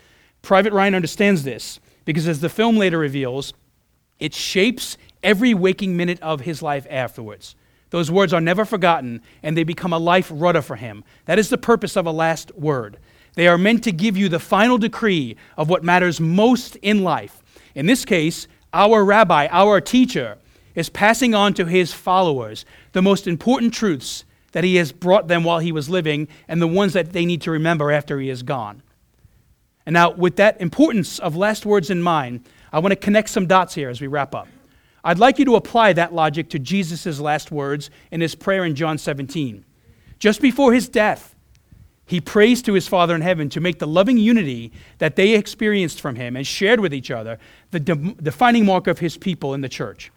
Private 0.43 0.73
Ryan 0.73 0.95
understands 0.95 1.43
this 1.45 1.81
because, 2.05 2.27
as 2.27 2.41
the 2.41 2.49
film 2.49 2.77
later 2.77 2.99
reveals, 2.99 3.53
it 4.19 4.35
shapes 4.35 4.97
every 5.23 5.55
waking 5.55 5.97
minute 5.97 6.21
of 6.21 6.43
his 6.43 6.63
life 6.63 6.87
afterwards. 6.91 7.55
Those 7.91 8.11
words 8.11 8.33
are 8.33 8.41
never 8.41 8.65
forgotten, 8.65 9.21
and 9.43 9.57
they 9.57 9.65
become 9.65 9.93
a 9.93 9.99
life 9.99 10.31
rudder 10.33 10.63
for 10.63 10.77
him. 10.77 11.05
That 11.25 11.39
is 11.39 11.49
the 11.49 11.59
purpose 11.59 11.97
of 11.97 12.07
a 12.07 12.13
last 12.13 12.55
word. 12.57 12.99
They 13.35 13.49
are 13.49 13.59
meant 13.59 13.85
to 13.85 13.93
give 13.93 14.17
you 14.17 14.29
the 14.29 14.39
final 14.39 14.79
decree 14.79 15.37
of 15.57 15.69
what 15.69 15.85
matters 15.85 16.21
most 16.21 16.77
in 16.77 17.03
life. 17.03 17.43
In 17.75 17.87
this 17.87 18.05
case, 18.05 18.47
our 18.73 19.05
rabbi, 19.05 19.49
our 19.51 19.81
teacher, 19.81 20.39
is 20.75 20.89
passing 20.89 21.35
on 21.35 21.55
to 21.55 21.65
his 21.65 21.93
followers 21.93 22.65
the 22.93 23.03
most 23.03 23.27
important 23.27 23.75
truths 23.75 24.25
that 24.53 24.65
he 24.65 24.77
has 24.77 24.93
brought 24.93 25.29
them 25.29 25.45
while 25.45 25.59
he 25.59 25.73
was 25.73 25.89
living 25.89 26.29
and 26.49 26.61
the 26.61 26.67
ones 26.67 26.93
that 26.93 27.13
they 27.13 27.25
need 27.25 27.43
to 27.43 27.51
remember 27.51 27.91
after 27.91 28.19
he 28.19 28.31
is 28.31 28.43
gone. 28.43 28.83
And 29.87 29.95
now, 29.95 30.11
with 30.11 30.37
that 30.37 30.61
importance 30.61 31.19
of 31.19 31.37
last 31.37 31.65
words 31.65 31.91
in 31.91 32.03
mind, 32.03 32.47
I 32.73 32.79
want 32.79 32.93
to 32.93 32.97
connect 32.97 33.31
some 33.31 33.47
dots 33.47 33.75
here 33.75 33.89
as 33.89 34.01
we 34.01 34.07
wrap 34.07 34.35
up. 34.35 34.49
I'd 35.03 35.19
like 35.19 35.39
you 35.39 35.45
to 35.47 35.57
apply 35.57 35.95
that 35.95 36.13
logic 36.13 36.51
to 36.51 36.59
Jesus' 36.59 37.19
last 37.19 37.51
words 37.51 37.91
in 38.11 38.21
his 38.21 38.35
prayer 38.35 38.65
in 38.65 38.75
John 38.75 38.99
17. 38.99 39.65
Just 40.19 40.43
before 40.43 40.75
his 40.75 40.89
death, 40.89 41.35
he 42.05 42.21
prays 42.21 42.61
to 42.63 42.75
his 42.75 42.87
Father 42.87 43.15
in 43.15 43.21
heaven 43.21 43.49
to 43.51 43.61
make 43.61 43.79
the 43.79 43.87
loving 43.87 44.19
unity 44.19 44.73
that 44.99 45.17
they 45.17 45.35
experienced 45.35 46.01
from 46.01 46.17
him 46.17 46.37
and 46.37 46.47
shared 46.47 46.81
with 46.81 46.93
each 46.93 47.11
other 47.11 47.39
the 47.71 47.81
de- 47.81 48.15
defining 48.15 48.67
mark 48.67 48.87
of 48.87 48.99
his 48.99 49.17
people 49.17 49.55
in 49.55 49.61
the 49.61 49.69
church. 49.69 50.11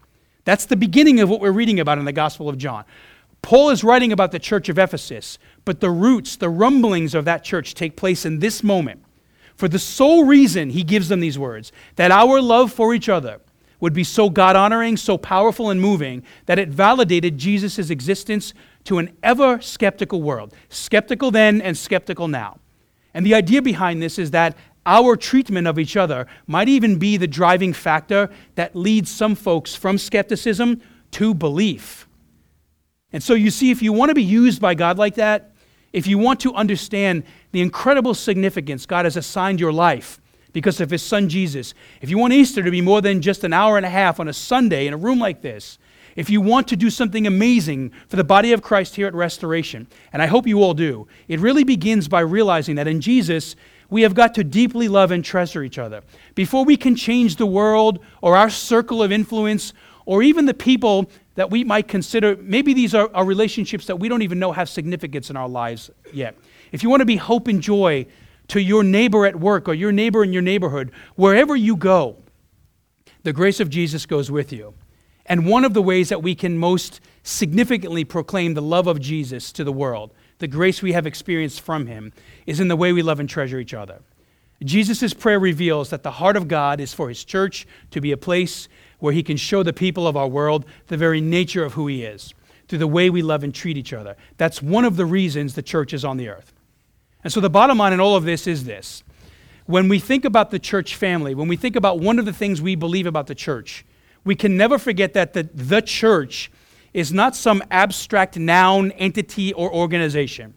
That's 0.46 0.66
the 0.66 0.76
beginning 0.76 1.20
of 1.20 1.30
what 1.30 1.42
we're 1.42 1.52
reading 1.52 1.80
about 1.80 1.98
in 1.98 2.06
the 2.06 2.12
Gospel 2.12 2.50
of 2.50 2.58
John. 2.58 2.86
Paul 3.42 3.70
is 3.70 3.84
writing 3.84 4.12
about 4.12 4.32
the 4.32 4.40
church 4.40 4.70
of 4.70 4.80
Ephesus, 4.80 5.38
but 5.66 5.80
the 5.80 5.90
roots, 5.90 6.36
the 6.36 6.50
rumblings 6.50 7.14
of 7.14 7.26
that 7.26 7.44
church 7.44 7.74
take 7.74 7.96
place 7.96 8.26
in 8.26 8.40
this 8.40 8.64
moment. 8.64 9.04
For 9.56 9.68
the 9.68 9.80
sole 9.80 10.26
reason 10.26 10.70
he 10.70 10.84
gives 10.84 11.10
them 11.10 11.20
these 11.20 11.38
words, 11.38 11.72
that 11.96 12.12
our 12.12 12.42
love 12.42 12.72
for 12.72 12.94
each 12.94 13.10
other 13.10 13.40
would 13.80 13.94
be 13.94 14.04
so 14.04 14.30
God 14.30 14.56
honoring, 14.56 14.96
so 14.96 15.18
powerful 15.18 15.70
and 15.70 15.80
moving, 15.80 16.24
that 16.46 16.58
it 16.58 16.70
validated 16.70 17.38
Jesus' 17.38 17.90
existence 17.90 18.54
to 18.86 18.98
an 18.98 19.16
ever 19.22 19.60
skeptical 19.60 20.22
world. 20.22 20.54
Skeptical 20.70 21.32
then 21.32 21.62
and 21.62 21.78
skeptical 21.78 22.30
now. 22.30 22.60
And 23.14 23.26
the 23.26 23.36
idea 23.36 23.62
behind 23.62 24.02
this 24.02 24.18
is 24.18 24.32
that 24.32 24.58
our 24.86 25.16
treatment 25.16 25.68
of 25.68 25.80
each 25.80 25.96
other 25.96 26.28
might 26.48 26.68
even 26.68 26.98
be 26.98 27.18
the 27.18 27.28
driving 27.28 27.74
factor 27.74 28.30
that 28.56 28.76
leads 28.76 29.10
some 29.10 29.36
folks 29.36 29.76
from 29.76 29.98
skepticism 29.98 30.82
to 31.12 31.34
belief. 31.34 32.08
And 33.12 33.22
so 33.22 33.34
you 33.34 33.52
see, 33.52 33.72
if 33.72 33.82
you 33.82 33.94
want 33.94 34.10
to 34.10 34.16
be 34.16 34.24
used 34.24 34.60
by 34.60 34.74
God 34.74 34.98
like 34.98 35.16
that, 35.16 35.52
if 35.94 36.08
you 36.08 36.18
want 36.18 36.40
to 36.42 36.54
understand 36.56 37.24
the 37.52 37.62
incredible 37.62 38.16
significance 38.16 38.86
God 38.86 39.06
has 39.06 39.16
assigned 39.16 39.60
your 39.60 39.72
life 39.72 40.20
because 40.52 40.82
of 40.82 40.90
his 40.90 41.04
son 41.04 41.30
Jesus, 41.30 41.74
if 42.02 42.10
you 42.10 42.18
want 42.18 42.34
Easter 42.34 42.64
to 42.64 42.72
be 42.72 42.82
more 42.82 43.02
than 43.02 43.22
just 43.22 43.44
an 43.44 43.54
hour 43.54 43.78
and 43.78 43.86
a 43.86 43.90
half 43.90 44.20
on 44.20 44.28
a 44.28 44.34
Sunday 44.34 44.88
in 44.88 44.94
a 44.94 44.98
room 44.98 45.20
like 45.20 45.42
this, 45.42 45.78
if 46.16 46.30
you 46.30 46.42
want 46.42 46.68
to 46.68 46.76
do 46.76 46.90
something 46.90 47.26
amazing 47.26 47.92
for 48.08 48.18
the 48.18 48.24
body 48.24 48.54
of 48.54 48.62
Christ 48.62 48.96
here 48.96 49.08
at 49.08 49.16
Restoration, 49.16 49.88
and 50.12 50.22
I 50.22 50.28
hope 50.28 50.46
you 50.48 50.62
all 50.62 50.74
do, 50.74 51.08
it 51.28 51.40
really 51.40 51.64
begins 51.64 52.08
by 52.08 52.20
realizing 52.22 52.76
that 52.76 52.88
in 52.88 53.02
Jesus, 53.02 53.56
we 53.94 54.02
have 54.02 54.16
got 54.16 54.34
to 54.34 54.44
deeply 54.44 54.88
love 54.88 55.12
and 55.12 55.24
treasure 55.24 55.64
each 55.64 55.78
other. 55.78 56.02
Before 56.34 56.66
we 56.66 56.76
can 56.76 56.96
change 56.96 57.36
the 57.36 57.46
world 57.46 58.00
or 58.24 58.36
our 58.36 58.50
circle 58.50 59.04
of 59.04 59.12
influence 59.12 59.72
or 60.08 60.24
even 60.24 60.48
the 60.48 60.54
people 60.56 61.12
that 61.36 61.52
we 61.52 61.64
might 61.64 61.88
consider, 61.88 62.36
maybe 62.38 62.74
these 62.74 62.96
are, 62.96 63.12
are 63.14 63.24
relationships 63.24 63.86
that 63.86 63.98
we 63.98 64.10
don't 64.10 64.24
even 64.24 64.40
know 64.40 64.52
have 64.52 64.68
significance 64.68 65.30
in 65.30 65.38
our 65.38 65.48
lives 65.48 65.92
yet. 66.12 66.36
If 66.72 66.82
you 66.82 66.90
want 66.90 67.02
to 67.02 67.06
be 67.06 67.18
hope 67.18 67.48
and 67.48 67.62
joy 67.62 68.08
to 68.48 68.60
your 68.60 68.84
neighbor 68.84 69.28
at 69.28 69.40
work 69.40 69.70
or 69.70 69.76
your 69.76 69.92
neighbor 69.92 70.24
in 70.24 70.34
your 70.34 70.42
neighborhood, 70.42 70.92
wherever 71.14 71.56
you 71.56 71.76
go, 71.76 72.18
the 73.22 73.32
grace 73.32 73.60
of 73.60 73.70
Jesus 73.70 74.08
goes 74.08 74.32
with 74.32 74.52
you. 74.52 74.74
And 75.28 75.46
one 75.46 75.64
of 75.64 75.76
the 75.76 75.84
ways 75.84 76.10
that 76.10 76.24
we 76.24 76.34
can 76.34 76.58
most 76.58 77.00
significantly 77.22 78.06
proclaim 78.06 78.56
the 78.56 78.62
love 78.62 78.88
of 78.88 79.00
Jesus 79.00 79.52
to 79.52 79.64
the 79.64 79.72
world 79.72 80.16
the 80.44 80.48
grace 80.50 80.82
we 80.82 80.92
have 80.92 81.08
experienced 81.08 81.62
from 81.62 81.88
him 81.88 82.12
is 82.46 82.60
in 82.60 82.68
the 82.68 82.76
way 82.76 82.92
we 82.92 83.02
love 83.02 83.22
and 83.22 83.30
treasure 83.30 83.60
each 83.60 83.74
other. 83.74 84.02
Jesus' 84.62 85.14
prayer 85.14 85.40
reveals 85.40 85.90
that 85.90 86.04
the 86.04 86.12
heart 86.12 86.36
of 86.36 86.50
God 86.50 86.82
is 86.82 86.94
for 86.94 87.08
his 87.08 87.24
church 87.24 87.66
to 87.92 88.02
be 88.02 88.12
a 88.12 88.18
place 88.18 88.68
where 89.00 89.14
he 89.14 89.24
can 89.24 89.38
show 89.38 89.64
the 89.64 89.72
people 89.72 90.06
of 90.06 90.18
our 90.18 90.28
world 90.28 90.66
the 90.88 90.98
very 90.98 91.22
nature 91.22 91.64
of 91.64 91.76
who 91.76 91.88
he 91.88 92.04
is 92.04 92.34
through 92.68 92.80
the 92.80 92.88
way 92.88 93.10
we 93.10 93.22
love 93.22 93.42
and 93.42 93.56
treat 93.56 93.78
each 93.78 93.94
other. 93.94 94.18
That's 94.36 94.62
one 94.62 94.84
of 94.84 94.98
the 94.98 95.06
reasons 95.06 95.56
the 95.56 95.62
church 95.62 95.94
is 95.94 96.04
on 96.04 96.18
the 96.18 96.28
earth. 96.28 96.52
And 97.24 97.32
so 97.32 97.40
the 97.40 97.50
bottom 97.50 97.78
line 97.78 97.94
in 97.94 98.02
all 98.02 98.18
of 98.18 98.26
this 98.26 98.46
is 98.46 98.66
this. 98.66 99.02
When 99.66 99.88
we 99.88 99.98
think 99.98 100.26
about 100.26 100.52
the 100.52 100.60
church 100.60 100.98
family, 100.98 101.34
when 101.34 101.48
we 101.48 101.56
think 101.56 101.78
about 101.78 102.02
one 102.02 102.20
of 102.20 102.26
the 102.26 102.34
things 102.34 102.62
we 102.62 102.76
believe 102.76 103.06
about 103.06 103.28
the 103.28 103.36
church, 103.36 103.86
we 104.26 104.36
can 104.36 104.58
never 104.58 104.78
forget 104.78 105.14
that 105.14 105.32
the, 105.32 105.44
the 105.54 105.82
church 105.82 106.52
is 106.94 107.12
not 107.12 107.36
some 107.36 107.64
abstract 107.72 108.38
noun, 108.38 108.92
entity, 108.92 109.54
or 109.54 109.74
organization. 109.74 110.54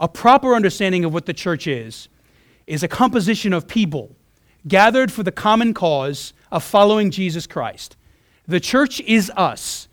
A 0.00 0.08
proper 0.08 0.54
understanding 0.54 1.04
of 1.04 1.12
what 1.12 1.26
the 1.26 1.34
church 1.34 1.66
is 1.66 2.08
is 2.66 2.82
a 2.82 2.88
composition 2.88 3.52
of 3.52 3.68
people 3.68 4.14
gathered 4.66 5.12
for 5.12 5.22
the 5.22 5.32
common 5.32 5.72
cause 5.72 6.32
of 6.50 6.64
following 6.64 7.10
Jesus 7.10 7.46
Christ. 7.46 7.96
The 8.48 8.60
church 8.60 9.00
is 9.00 9.30
us. 9.36 9.88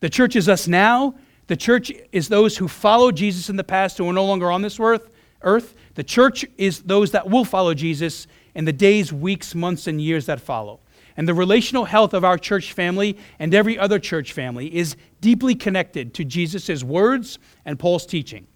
The 0.00 0.10
church 0.10 0.36
is 0.36 0.48
us 0.48 0.66
now. 0.66 1.14
The 1.46 1.56
church 1.56 1.92
is 2.12 2.28
those 2.28 2.56
who 2.56 2.68
followed 2.68 3.16
Jesus 3.16 3.48
in 3.48 3.56
the 3.56 3.64
past 3.64 3.98
who 3.98 4.08
are 4.08 4.12
no 4.12 4.24
longer 4.24 4.50
on 4.50 4.62
this 4.62 4.80
earth. 4.80 5.08
earth. 5.42 5.74
The 5.94 6.04
church 6.04 6.44
is 6.58 6.82
those 6.82 7.12
that 7.12 7.28
will 7.28 7.44
follow 7.44 7.72
Jesus 7.74 8.26
in 8.54 8.64
the 8.64 8.72
days, 8.72 9.12
weeks, 9.12 9.54
months, 9.54 9.86
and 9.86 10.00
years 10.00 10.26
that 10.26 10.40
follow. 10.40 10.80
And 11.16 11.26
the 11.26 11.34
relational 11.34 11.86
health 11.86 12.12
of 12.12 12.24
our 12.24 12.36
church 12.36 12.72
family 12.72 13.16
and 13.38 13.54
every 13.54 13.78
other 13.78 13.98
church 13.98 14.32
family 14.32 14.74
is 14.74 14.96
deeply 15.20 15.54
connected 15.54 16.12
to 16.14 16.24
Jesus' 16.24 16.84
words 16.84 17.38
and 17.64 17.78
Paul's 17.78 18.04
teaching. 18.06 18.46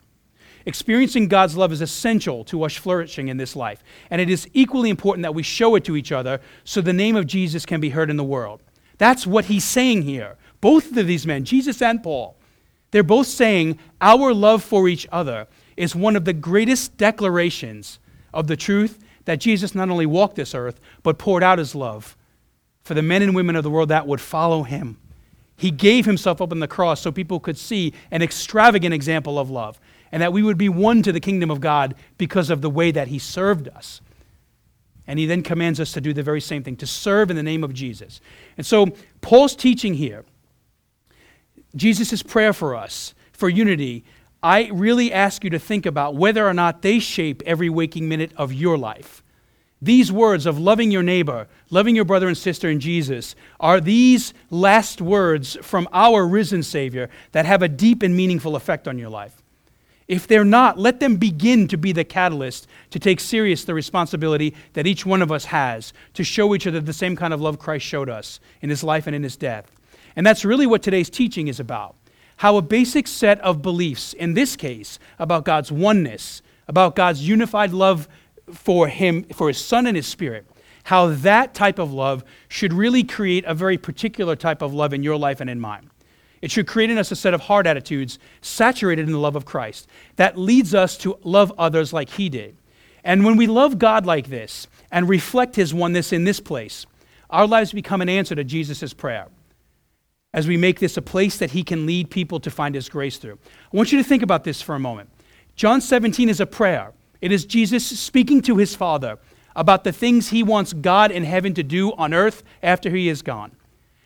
Experiencing 0.67 1.29
God's 1.29 1.57
love 1.57 1.73
is 1.73 1.81
essential 1.81 2.45
to 2.45 2.63
us 2.65 2.77
flourishing 2.77 3.29
in 3.29 3.39
this 3.39 3.57
life. 3.57 3.83
And 4.11 4.21
it 4.21 4.29
is 4.29 4.49
equally 4.53 4.91
important 4.91 5.23
that 5.23 5.35
we 5.35 5.43
show 5.43 5.75
it 5.75 5.85
to 5.85 5.97
each 5.97 6.13
other 6.13 6.41
so 6.65 6.81
the 6.81 6.93
name 6.93 7.17
of 7.17 7.27
Jesus 7.27 7.65
can 7.65 7.81
be 7.81 7.91
heard 7.91 8.11
in 8.11 8.19
the 8.19 8.25
world. 8.25 8.63
That's 8.99 9.27
what 9.27 9.47
he's 9.47 9.65
saying 9.65 10.03
here. 10.03 10.37
Both 10.61 10.95
of 10.97 11.07
these 11.07 11.27
men, 11.27 11.45
Jesus 11.45 11.81
and 11.81 12.03
Paul, 12.03 12.37
they're 12.91 13.03
both 13.03 13.27
saying 13.27 13.79
our 14.03 14.35
love 14.35 14.63
for 14.63 14.89
each 14.89 15.09
other 15.11 15.47
is 15.77 15.97
one 15.97 16.17
of 16.17 16.27
the 16.27 16.35
greatest 16.35 16.99
declarations 16.99 17.99
of 18.35 18.47
the 18.47 18.57
truth 18.57 18.99
that 19.25 19.41
Jesus 19.41 19.75
not 19.75 19.89
only 19.89 20.07
walked 20.07 20.37
this 20.37 20.55
earth, 20.55 20.81
but 21.03 21.17
poured 21.17 21.43
out 21.43 21.59
his 21.59 21.75
love 21.75 22.17
for 22.91 22.95
the 22.95 23.03
men 23.03 23.23
and 23.23 23.37
women 23.37 23.55
of 23.55 23.63
the 23.63 23.71
world 23.71 23.91
that 23.91 24.09
would 24.09 24.21
follow 24.21 24.65
him. 24.65 24.99
He 25.57 25.71
gave 25.71 26.07
himself 26.07 26.43
up 26.43 26.51
on 26.51 26.59
the 26.59 26.67
cross 26.67 27.01
so 27.01 27.13
people 27.13 27.39
could 27.39 27.57
see 27.57 27.95
an 28.11 28.21
extravagant 28.21 28.93
example 28.93 29.39
of 29.39 29.49
love 29.49 29.79
and 30.11 30.21
that 30.21 30.33
we 30.33 30.43
would 30.43 30.59
be 30.59 30.69
won 30.69 31.01
to 31.05 31.13
the 31.13 31.21
kingdom 31.21 31.53
of 31.53 31.61
God 31.61 31.95
because 32.19 32.51
of 32.51 32.63
the 32.63 32.69
way 32.69 32.91
that 32.91 33.07
he 33.07 33.21
served 33.21 33.69
us. 33.69 34.01
And 35.07 35.21
he 35.21 35.27
then 35.27 35.45
commands 35.45 35.79
us 35.79 35.93
to 35.93 36.01
do 36.01 36.13
the 36.13 36.25
very 36.25 36.41
same 36.41 36.65
thing, 36.65 36.75
to 36.79 36.87
serve 36.89 37.31
in 37.31 37.37
the 37.37 37.45
name 37.45 37.63
of 37.63 37.73
Jesus. 37.73 38.21
And 38.57 38.67
so, 38.67 38.89
Paul's 39.21 39.55
teaching 39.55 39.95
here, 39.95 40.25
Jesus' 41.77 42.25
prayer 42.25 42.53
for 42.53 42.75
us, 42.75 43.15
for 43.31 43.49
unity, 43.49 44.05
I 44.43 44.69
really 44.73 45.13
ask 45.13 45.45
you 45.45 45.51
to 45.51 45.61
think 45.61 45.87
about 45.87 46.17
whether 46.17 46.45
or 46.45 46.55
not 46.55 46.83
they 46.83 46.99
shape 46.99 47.41
every 47.47 47.71
waking 47.71 48.09
minute 48.09 48.33
of 48.37 48.53
your 48.53 48.77
life. 48.77 49.23
These 49.83 50.13
words 50.13 50.45
of 50.45 50.59
loving 50.59 50.91
your 50.91 51.03
neighbor, 51.03 51.49
loving 51.71 51.97
your 51.97 52.05
brother 52.05 52.29
and 52.29 52.37
sister 52.37 52.69
in 52.69 52.81
Jesus, 52.81 53.35
are 53.59 53.81
these 53.81 54.35
last 54.51 55.01
words 55.01 55.57
from 55.63 55.89
our 55.93 56.27
risen 56.27 56.63
Savior 56.63 57.09
that 57.33 57.47
have 57.47 57.63
a 57.63 57.69
deep 57.69 58.03
and 58.03 58.15
meaningful 58.15 58.57
effect 58.57 58.87
on 58.87 58.99
your 58.99 59.09
life. 59.09 59.43
If 60.07 60.27
they're 60.27 60.45
not, 60.45 60.77
let 60.77 60.99
them 60.99 61.17
begin 61.17 61.69
to 61.69 61.79
be 61.79 61.93
the 61.93 62.05
catalyst 62.05 62.67
to 62.91 62.99
take 62.99 63.21
serious 63.21 63.65
the 63.65 63.75
responsibility 63.75 64.55
that 64.73 64.87
each 64.87 65.07
one 65.07 65.23
of 65.23 65.31
us 65.31 65.47
has 65.47 65.93
to 66.15 66.25
show 66.25 66.55
each 66.55 66.67
other 66.67 66.81
the 66.81 66.93
same 66.93 67.15
kind 67.15 67.33
of 67.33 67.41
love 67.41 67.59
Christ 67.59 67.87
showed 67.87 68.11
us 68.11 68.41
in 68.61 68.71
his 68.71 68.83
life 68.83 69.07
and 69.07 69.15
in 69.15 69.23
his 69.23 69.37
death. 69.37 69.71
And 70.17 70.27
that's 70.27 70.45
really 70.45 70.67
what 70.67 70.83
today's 70.83 71.09
teaching 71.09 71.47
is 71.49 71.61
about. 71.61 71.95
how 72.41 72.57
a 72.57 72.63
basic 72.63 73.07
set 73.07 73.39
of 73.41 73.61
beliefs, 73.61 74.15
in 74.15 74.33
this 74.33 74.57
case, 74.57 74.99
about 75.19 75.45
God's 75.45 75.71
oneness, 75.71 76.41
about 76.67 76.97
God's 76.97 77.29
unified 77.29 77.71
love 77.71 78.09
for 78.55 78.89
him, 78.89 79.25
for 79.25 79.49
his 79.49 79.59
son 79.59 79.87
and 79.87 79.97
his 79.97 80.07
spirit, 80.07 80.47
how 80.85 81.09
that 81.09 81.55
type 81.55 81.79
of 81.79 81.93
love 81.93 82.25
should 82.49 82.73
really 82.73 83.05
create 83.05 83.45
a 83.45 83.55
very 83.55 83.79
particular 83.79 84.37
type 84.37 84.63
of 84.63 84.73
love 84.75 84.93
in 84.93 85.03
your 85.03 85.17
life 85.17 85.41
and 85.41 85.51
in 85.51 85.61
mine. 85.61 85.91
It 86.43 86.51
should 86.51 86.67
create 86.67 86.91
in 86.91 86.99
us 86.99 87.11
a 87.11 87.17
set 87.17 87.35
of 87.35 87.43
heart 87.43 87.67
attitudes 87.67 88.19
saturated 88.41 89.07
in 89.07 89.13
the 89.13 89.19
love 89.19 89.37
of 89.37 89.45
Christ 89.45 89.89
that 90.17 90.39
leads 90.39 90.75
us 90.75 90.97
to 90.99 91.19
love 91.23 91.53
others 91.59 91.93
like 91.93 92.09
he 92.11 92.29
did. 92.29 92.57
And 93.05 93.25
when 93.25 93.37
we 93.37 93.47
love 93.47 93.79
God 93.79 94.07
like 94.07 94.29
this 94.29 94.67
and 94.91 95.09
reflect 95.09 95.57
his 95.57 95.75
oneness 95.75 96.13
in 96.13 96.25
this 96.25 96.41
place, 96.41 96.87
our 97.29 97.47
lives 97.47 97.73
become 97.73 98.01
an 98.01 98.09
answer 98.09 98.35
to 98.35 98.45
Jesus' 98.45 98.93
prayer 98.93 99.29
as 100.33 100.47
we 100.47 100.57
make 100.57 100.79
this 100.79 100.97
a 100.97 101.03
place 101.03 101.39
that 101.39 101.51
he 101.51 101.63
can 101.63 101.87
lead 101.87 102.11
people 102.11 102.41
to 102.41 102.51
find 102.51 102.75
his 102.75 102.89
grace 102.89 103.19
through. 103.19 103.39
I 103.73 103.77
want 103.77 103.93
you 103.93 103.99
to 103.99 104.05
think 104.05 104.23
about 104.23 104.45
this 104.45 104.63
for 104.63 104.75
a 104.75 104.81
moment. 104.81 105.11
John 105.57 105.81
17 105.81 106.29
is 106.29 106.41
a 106.41 106.47
prayer. 106.47 106.93
It 107.21 107.33
is 107.33 107.45
Jesus 107.45 107.87
speaking 107.99 108.43
to 108.43 108.57
his 108.57 108.75
Father 108.75 109.19
about 109.55 109.85
the 109.85 109.93
things 109.93 110.29
he 110.29 110.43
wants 110.43 110.73
God 110.73 111.11
in 111.11 111.25
heaven 111.25 111.55
to 111.55 111.63
do 111.63 111.93
on 111.93 112.15
earth 112.15 112.43
after 112.63 112.91
he 112.91 113.09
is 113.09 113.23
gone. 113.23 113.53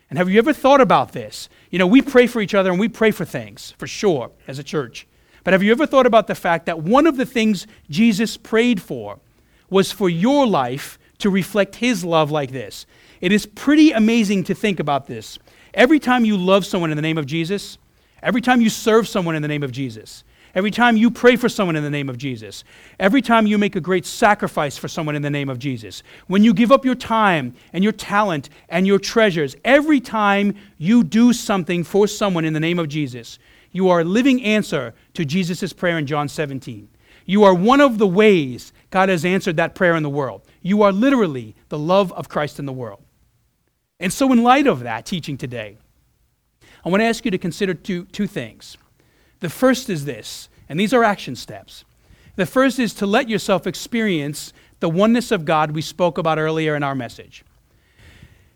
And 0.09 0.19
have 0.19 0.29
you 0.29 0.37
ever 0.37 0.53
thought 0.53 0.81
about 0.81 1.13
this? 1.13 1.49
You 1.71 1.79
know, 1.79 1.87
we 1.87 2.01
pray 2.01 2.27
for 2.27 2.41
each 2.41 2.53
other 2.53 2.71
and 2.71 2.79
we 2.79 2.89
pray 2.89 3.11
for 3.11 3.25
things, 3.25 3.73
for 3.77 3.87
sure, 3.87 4.31
as 4.47 4.59
a 4.59 4.63
church. 4.63 5.07
But 5.43 5.53
have 5.53 5.63
you 5.63 5.71
ever 5.71 5.85
thought 5.85 6.05
about 6.05 6.27
the 6.27 6.35
fact 6.35 6.65
that 6.65 6.79
one 6.81 7.07
of 7.07 7.17
the 7.17 7.25
things 7.25 7.67
Jesus 7.89 8.37
prayed 8.37 8.81
for 8.81 9.19
was 9.69 9.91
for 9.91 10.09
your 10.09 10.47
life 10.47 10.97
to 11.19 11.29
reflect 11.29 11.75
his 11.75 12.03
love 12.03 12.31
like 12.31 12.51
this? 12.51 12.85
It 13.21 13.31
is 13.31 13.45
pretty 13.45 13.91
amazing 13.91 14.43
to 14.45 14.55
think 14.55 14.79
about 14.79 15.07
this. 15.07 15.39
Every 15.73 15.99
time 15.99 16.25
you 16.25 16.37
love 16.37 16.65
someone 16.65 16.91
in 16.91 16.95
the 16.95 17.01
name 17.01 17.17
of 17.17 17.25
Jesus, 17.25 17.77
every 18.21 18.41
time 18.41 18.61
you 18.61 18.69
serve 18.69 19.07
someone 19.07 19.35
in 19.35 19.41
the 19.41 19.47
name 19.47 19.63
of 19.63 19.71
Jesus, 19.71 20.23
every 20.55 20.71
time 20.71 20.97
you 20.97 21.11
pray 21.11 21.35
for 21.35 21.49
someone 21.49 21.75
in 21.75 21.83
the 21.83 21.89
name 21.89 22.09
of 22.09 22.17
Jesus, 22.17 22.63
every 22.99 23.21
time 23.21 23.45
you 23.45 23.57
make 23.57 23.75
a 23.75 23.81
great 23.81 24.05
sacrifice 24.05 24.77
for 24.77 24.87
someone 24.87 25.15
in 25.15 25.21
the 25.21 25.29
name 25.29 25.49
of 25.49 25.59
Jesus, 25.59 26.01
when 26.27 26.43
you 26.43 26.53
give 26.53 26.71
up 26.71 26.85
your 26.85 26.95
time 26.95 27.53
and 27.73 27.83
your 27.83 27.93
talent 27.93 28.49
and 28.69 28.87
your 28.87 28.97
treasures, 28.97 29.55
every 29.63 29.99
time 29.99 30.55
you 30.77 31.03
do 31.03 31.33
something 31.33 31.83
for 31.83 32.07
someone 32.07 32.45
in 32.45 32.53
the 32.53 32.59
name 32.59 32.79
of 32.79 32.87
Jesus, 32.87 33.37
you 33.71 33.89
are 33.89 33.99
a 33.99 34.05
living 34.05 34.41
answer 34.43 34.93
to 35.13 35.25
Jesus' 35.25 35.73
prayer 35.73 35.97
in 35.97 36.07
John 36.07 36.29
17. 36.29 36.87
You 37.25 37.43
are 37.43 37.53
one 37.53 37.81
of 37.81 37.97
the 37.97 38.07
ways 38.07 38.71
God 38.89 39.09
has 39.09 39.25
answered 39.25 39.57
that 39.57 39.75
prayer 39.75 39.95
in 39.95 40.03
the 40.03 40.09
world. 40.09 40.43
You 40.61 40.83
are 40.83 40.91
literally 40.91 41.55
the 41.69 41.77
love 41.77 42.13
of 42.13 42.29
Christ 42.29 42.59
in 42.59 42.65
the 42.65 42.73
world. 42.73 43.03
And 43.99 44.13
so, 44.13 44.31
in 44.31 44.43
light 44.43 44.67
of 44.67 44.81
that 44.81 45.05
teaching 45.05 45.37
today, 45.37 45.77
I 46.83 46.89
want 46.89 47.01
to 47.01 47.05
ask 47.05 47.25
you 47.25 47.31
to 47.31 47.37
consider 47.37 47.73
two, 47.73 48.05
two 48.05 48.27
things. 48.27 48.77
The 49.45 49.49
first 49.51 49.91
is 49.91 50.05
this, 50.05 50.49
and 50.67 50.79
these 50.79 50.91
are 50.91 51.03
action 51.03 51.35
steps. 51.35 51.85
The 52.35 52.47
first 52.47 52.79
is 52.79 52.95
to 52.95 53.05
let 53.05 53.29
yourself 53.29 53.67
experience 53.67 54.53
the 54.79 54.89
oneness 54.89 55.31
of 55.31 55.45
God 55.45 55.69
we 55.69 55.83
spoke 55.83 56.17
about 56.17 56.39
earlier 56.39 56.75
in 56.75 56.81
our 56.81 56.95
message. 56.95 57.45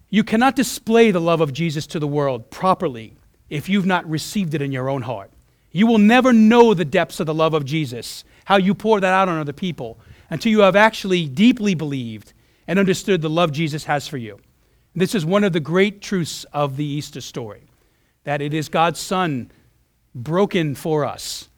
You 0.09 0.23
cannot 0.23 0.55
display 0.55 1.11
the 1.11 1.21
love 1.21 1.41
of 1.41 1.53
Jesus 1.53 1.85
to 1.85 1.99
the 1.99 2.07
world 2.07 2.49
properly 2.49 3.13
if 3.51 3.69
you've 3.69 3.85
not 3.85 4.09
received 4.09 4.55
it 4.55 4.63
in 4.63 4.71
your 4.71 4.89
own 4.89 5.03
heart. 5.03 5.29
You 5.71 5.85
will 5.85 5.99
never 5.99 6.33
know 6.33 6.73
the 6.73 6.85
depths 6.85 7.19
of 7.19 7.27
the 7.27 7.35
love 7.35 7.53
of 7.53 7.65
Jesus, 7.65 8.23
how 8.45 8.57
you 8.57 8.73
pour 8.73 8.99
that 8.99 9.13
out 9.13 9.29
on 9.29 9.37
other 9.37 9.53
people, 9.53 9.99
until 10.31 10.51
you 10.51 10.61
have 10.61 10.75
actually 10.75 11.27
deeply 11.27 11.75
believed 11.75 12.33
and 12.67 12.79
understood 12.79 13.21
the 13.21 13.29
love 13.29 13.51
Jesus 13.51 13.83
has 13.83 14.07
for 14.07 14.17
you. 14.17 14.39
This 14.95 15.13
is 15.13 15.23
one 15.23 15.43
of 15.43 15.53
the 15.53 15.59
great 15.59 16.01
truths 16.01 16.45
of 16.45 16.77
the 16.77 16.85
Easter 16.85 17.21
story 17.21 17.61
that 18.23 18.41
it 18.41 18.55
is 18.55 18.69
God's 18.69 18.99
Son 18.99 19.51
broken 20.13 20.75
for 20.75 21.05
us, 21.05 21.49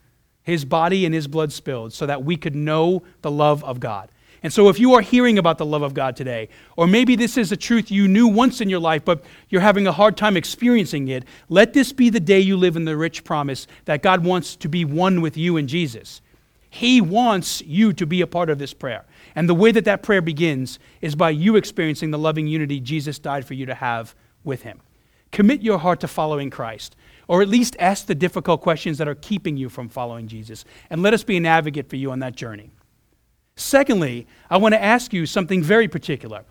his 0.43 0.65
body 0.65 1.05
and 1.05 1.13
his 1.13 1.27
blood 1.27 1.51
spilled, 1.51 1.93
so 1.93 2.05
that 2.05 2.23
we 2.23 2.35
could 2.35 2.55
know 2.55 3.03
the 3.21 3.31
love 3.31 3.63
of 3.63 3.79
God. 3.79 4.09
And 4.43 4.51
so, 4.51 4.69
if 4.69 4.79
you 4.79 4.95
are 4.95 5.01
hearing 5.01 5.37
about 5.37 5.59
the 5.59 5.65
love 5.65 5.83
of 5.83 5.93
God 5.93 6.15
today, 6.15 6.49
or 6.75 6.87
maybe 6.87 7.15
this 7.15 7.37
is 7.37 7.51
a 7.51 7.57
truth 7.57 7.91
you 7.91 8.07
knew 8.07 8.27
once 8.27 8.59
in 8.59 8.69
your 8.69 8.79
life, 8.79 9.05
but 9.05 9.23
you're 9.49 9.61
having 9.61 9.85
a 9.85 9.91
hard 9.91 10.17
time 10.17 10.35
experiencing 10.35 11.07
it, 11.09 11.25
let 11.47 11.73
this 11.73 11.93
be 11.93 12.09
the 12.09 12.19
day 12.19 12.39
you 12.39 12.57
live 12.57 12.75
in 12.75 12.85
the 12.85 12.97
rich 12.97 13.23
promise 13.23 13.67
that 13.85 14.01
God 14.01 14.23
wants 14.25 14.55
to 14.55 14.67
be 14.67 14.83
one 14.83 15.21
with 15.21 15.37
you 15.37 15.57
in 15.57 15.67
Jesus. 15.67 16.21
He 16.71 17.01
wants 17.01 17.61
you 17.61 17.93
to 17.93 18.05
be 18.07 18.21
a 18.21 18.27
part 18.27 18.49
of 18.49 18.57
this 18.57 18.73
prayer. 18.73 19.05
And 19.35 19.47
the 19.47 19.53
way 19.53 19.71
that 19.73 19.85
that 19.85 20.01
prayer 20.01 20.21
begins 20.21 20.79
is 21.01 21.15
by 21.15 21.29
you 21.29 21.55
experiencing 21.55 22.11
the 22.11 22.17
loving 22.17 22.47
unity 22.47 22.79
Jesus 22.79 23.19
died 23.19 23.45
for 23.45 23.53
you 23.53 23.65
to 23.67 23.75
have 23.75 24.15
with 24.43 24.63
Him. 24.63 24.79
Commit 25.31 25.61
your 25.61 25.77
heart 25.77 25.99
to 25.99 26.07
following 26.07 26.49
Christ, 26.49 26.95
or 27.27 27.41
at 27.41 27.49
least 27.49 27.75
ask 27.79 28.05
the 28.05 28.15
difficult 28.15 28.61
questions 28.61 28.97
that 28.97 29.07
are 29.07 29.15
keeping 29.15 29.57
you 29.57 29.69
from 29.69 29.89
following 29.89 30.27
Jesus, 30.27 30.65
and 30.89 31.01
let 31.01 31.13
us 31.13 31.23
be 31.23 31.37
an 31.37 31.45
advocate 31.45 31.89
for 31.89 31.95
you 31.95 32.11
on 32.11 32.19
that 32.19 32.35
journey. 32.35 32.71
Secondly, 33.55 34.27
I 34.49 34.57
want 34.57 34.73
to 34.73 34.83
ask 34.83 35.13
you 35.13 35.25
something 35.25 35.61
very 35.61 35.87
particular. 35.87 36.43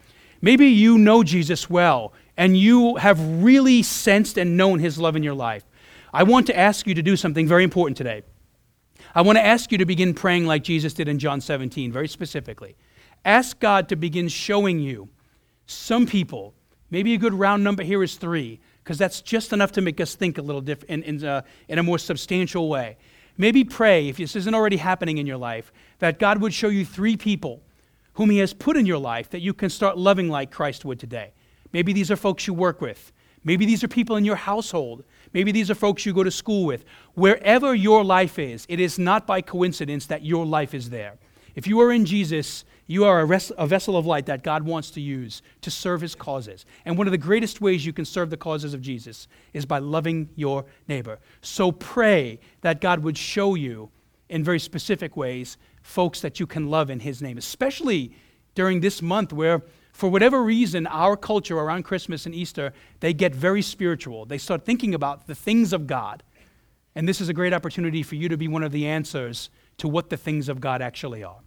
Maybe 0.43 0.67
you 0.69 0.97
know 0.97 1.23
Jesus 1.23 1.69
well, 1.69 2.13
and 2.37 2.57
you 2.57 2.97
have 2.97 3.43
really 3.43 3.83
sensed 3.83 4.39
and 4.39 4.57
known 4.57 4.79
His 4.79 4.99
love 4.99 5.17
in 5.17 5.23
your 5.23 5.35
life. 5.35 5.65
I 6.13 6.23
want 6.23 6.47
to 6.47 6.59
ask 6.59 6.87
you 6.87 6.95
to 6.95 7.03
do 7.03 7.17
something 7.17 7.47
very 7.47 7.65
important 7.65 7.97
today. 7.97 8.23
I 9.15 9.23
want 9.23 9.37
to 9.39 9.45
ask 9.45 9.73
you 9.73 9.79
to 9.79 9.87
begin 9.87 10.15
praying 10.15 10.47
like 10.47 10.63
Jesus 10.63 10.95
did 10.95 11.09
in 11.09 11.19
John 11.19 11.41
17, 11.41 11.93
very 11.93 12.09
specifically. 12.09 12.77
Ask 13.25 13.59
God 13.59 13.89
to 13.89 13.97
begin 13.97 14.29
showing 14.29 14.79
you 14.79 15.09
some 15.67 16.07
people, 16.07 16.55
maybe 16.91 17.15
a 17.15 17.19
good 17.19 17.35
round 17.35 17.63
number 17.63 17.83
here 17.83 18.03
is 18.03 18.17
three, 18.17 18.61
because 18.83 18.99
that's 18.99 19.21
just 19.21 19.53
enough 19.53 19.73
to 19.73 19.81
make 19.81 20.01
us 20.01 20.15
think 20.15 20.39
a 20.39 20.43
little 20.43 20.61
different 20.61 21.05
in, 21.05 21.17
in, 21.17 21.25
uh, 21.25 21.43
in 21.69 21.79
a 21.79 21.83
more 21.83 21.99
substantial 21.99 22.69
way. 22.69 22.97
Maybe 23.37 23.65
pray, 23.65 24.09
if 24.09 24.17
this 24.17 24.37
isn't 24.37 24.55
already 24.55 24.77
happening 24.77 25.19
in 25.19 25.27
your 25.27 25.37
life, 25.37 25.73
that 25.99 26.19
God 26.19 26.41
would 26.41 26.53
show 26.53 26.69
you 26.69 26.85
three 26.85 27.17
people 27.17 27.63
whom 28.15 28.31
He 28.31 28.39
has 28.39 28.53
put 28.53 28.77
in 28.77 28.87
your 28.87 28.99
life 28.99 29.31
that 29.31 29.41
you 29.41 29.55
can 29.55 29.71
start 29.71 29.97
loving 29.97 30.29
like 30.29 30.51
Christ 30.51 30.85
would 30.85 31.01
today. 31.01 31.33
Maybe 31.73 31.93
these 31.93 32.11
are 32.11 32.17
folks 32.17 32.47
you 32.47 32.55
work 32.55 32.81
with. 32.81 33.13
Maybe 33.45 33.65
these 33.65 33.83
are 33.83 33.89
people 33.89 34.17
in 34.17 34.25
your 34.25 34.37
household 34.37 35.05
Maybe 35.33 35.53
these 35.53 35.71
are 35.71 35.75
folks 35.75 36.05
you 36.05 36.13
go 36.13 36.25
to 36.25 36.31
school 36.31 36.65
with. 36.65 36.85
Wherever 37.15 37.75
your 37.75 38.05
life 38.05 38.39
is, 38.39 38.67
it 38.69 38.81
is 38.81 38.99
not 38.99 39.27
by 39.27 39.41
coincidence 39.41 40.07
that 40.07 40.25
your 40.25 40.45
life 40.45 40.75
is 40.75 40.91
there. 40.91 41.19
If 41.55 41.67
you 41.67 41.81
are 41.81 41.93
in 41.93 42.05
Jesus, 42.05 42.65
you 42.91 43.05
are 43.05 43.21
a, 43.21 43.25
res- 43.25 43.53
a, 43.57 43.69
vessel 43.69 43.97
of 43.97 44.05
light 44.05 44.27
that 44.27 44.43
God 44.43 44.65
wants 44.65 44.91
to 44.91 45.01
use 45.01 45.43
to 45.61 45.71
serve 45.71 46.01
his 46.01 46.17
causes. 46.17 46.67
And 46.85 46.99
one 46.99 47.07
of 47.07 47.13
the 47.13 47.19
greatest 47.19 47.61
ways 47.61 47.87
you 47.87 47.93
can 47.93 48.05
serve 48.05 48.31
the 48.31 48.37
causes 48.37 48.75
of 48.75 48.83
Jesus 48.83 49.29
is 49.53 49.65
by 49.65 49.79
loving 49.79 50.29
your 50.35 50.65
neighbor. 50.89 51.21
So 51.41 51.71
pray 51.71 52.41
that 52.63 52.81
God 52.81 53.05
would 53.05 53.17
show 53.17 53.55
you 53.55 53.91
in 54.29 54.43
very 54.43 54.59
specific 54.59 55.17
ways 55.17 55.57
folks 55.83 56.21
that 56.23 56.41
you 56.41 56.49
can 56.49 56.69
love 56.69 56.91
in 56.91 56.99
his 56.99 57.23
name, 57.23 57.39
especially 57.39 58.13
during 58.57 58.81
this 58.81 59.01
month 59.01 59.33
where 59.33 59.63
for 59.93 60.09
whatever 60.09 60.43
reason, 60.43 60.89
our 60.89 61.17
culture 61.17 61.59
around 61.59 61.85
Christmas 61.85 62.27
and 62.27 62.35
Easter, 62.35 62.73
they 62.99 63.15
get 63.15 63.33
very 63.33 63.63
spiritual. 63.63 64.25
They 64.25 64.39
start 64.39 64.65
thinking 64.65 64.97
about 64.97 65.29
the 65.29 65.37
things 65.37 65.73
of 65.73 65.87
God. 65.87 66.25
And 66.97 67.09
this 67.09 67.21
is 67.21 67.29
a 67.29 67.35
great 67.35 67.55
opportunity 67.55 68.03
for 68.03 68.17
you 68.17 68.29
to 68.29 68.37
be 68.37 68.49
one 68.49 68.65
of 68.65 68.73
the 68.73 68.89
answers 68.89 69.49
to 69.79 69.87
what 69.87 70.11
the 70.11 70.17
things 70.17 70.49
of 70.49 70.61
God 70.61 70.83
actually 70.83 71.23
are. 71.23 71.39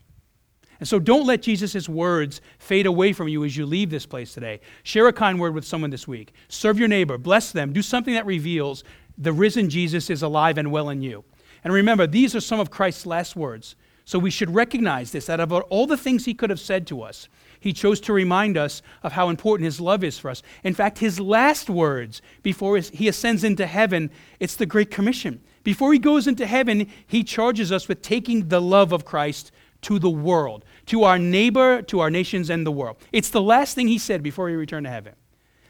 And 0.80 0.88
so 0.88 1.00
don't 1.00 1.26
let 1.26 1.42
Jesus' 1.42 1.88
words 1.88 2.42
fade 2.60 2.86
away 2.86 3.14
from 3.14 3.28
you 3.28 3.44
as 3.46 3.56
you 3.56 3.66
leave 3.66 3.90
this 3.90 4.06
place 4.06 4.34
today. 4.34 4.60
Share 4.84 5.08
a 5.08 5.14
kind 5.14 5.40
word 5.40 5.54
with 5.54 5.66
someone 5.66 5.92
this 5.92 6.08
week. 6.08 6.34
Serve 6.50 6.80
your 6.80 6.88
neighbor. 6.88 7.18
Bless 7.18 7.52
them. 7.52 7.74
Do 7.74 7.82
something 7.82 8.14
that 8.14 8.26
reveals 8.26 8.84
the 9.18 9.34
risen 9.34 9.70
Jesus 9.70 10.10
is 10.10 10.24
alive 10.24 10.58
and 10.58 10.72
well 10.72 10.90
in 10.90 11.02
you. 11.02 11.24
And 11.64 11.74
remember, 11.74 12.08
these 12.08 12.36
are 12.36 12.42
some 12.42 12.60
of 12.60 12.72
Christ's 12.72 13.06
last 13.06 13.36
words. 13.36 13.76
So 14.06 14.20
we 14.20 14.32
should 14.32 14.54
recognize 14.54 15.12
this 15.12 15.28
that 15.28 15.40
about 15.40 15.66
all 15.70 15.88
the 15.88 15.98
things 15.98 16.26
he 16.26 16.34
could 16.34 16.50
have 16.50 16.60
said 16.60 16.86
to 16.88 17.02
us, 17.02 17.30
he 17.60 17.72
chose 17.72 18.02
to 18.02 18.14
remind 18.14 18.58
us 18.58 18.82
of 19.02 19.14
how 19.14 19.30
important 19.30 19.66
his 19.66 19.80
love 19.80 20.04
is 20.04 20.20
for 20.20 20.30
us. 20.30 20.44
In 20.64 20.74
fact, 20.74 21.00
his 21.00 21.20
last 21.20 21.70
words 21.70 22.22
before 22.42 22.78
he 22.78 23.08
ascends 23.08 23.46
into 23.46 23.66
heaven, 23.66 24.12
it's 24.40 24.58
the 24.58 24.66
Great 24.66 24.92
Commission. 24.92 25.42
Before 25.64 25.94
he 25.94 26.00
goes 26.00 26.28
into 26.28 26.46
heaven, 26.46 26.92
he 27.08 27.24
charges 27.24 27.72
us 27.72 27.88
with 27.88 28.02
taking 28.02 28.50
the 28.50 28.60
love 28.60 28.92
of 28.92 29.06
Christ 29.06 29.54
to 29.84 30.00
the 30.00 30.10
world, 30.10 30.66
to 30.88 31.04
our 31.04 31.20
neighbor, 31.20 31.82
to 31.84 32.00
our 32.00 32.10
nations, 32.10 32.50
and 32.50 32.66
the 32.66 32.72
world. 32.72 32.98
It's 33.12 33.30
the 33.30 33.42
last 33.42 33.76
thing 33.76 33.88
he 33.88 33.98
said 33.98 34.24
before 34.24 34.50
he 34.50 34.56
returned 34.56 34.86
to 34.86 34.92
heaven. 34.92 35.14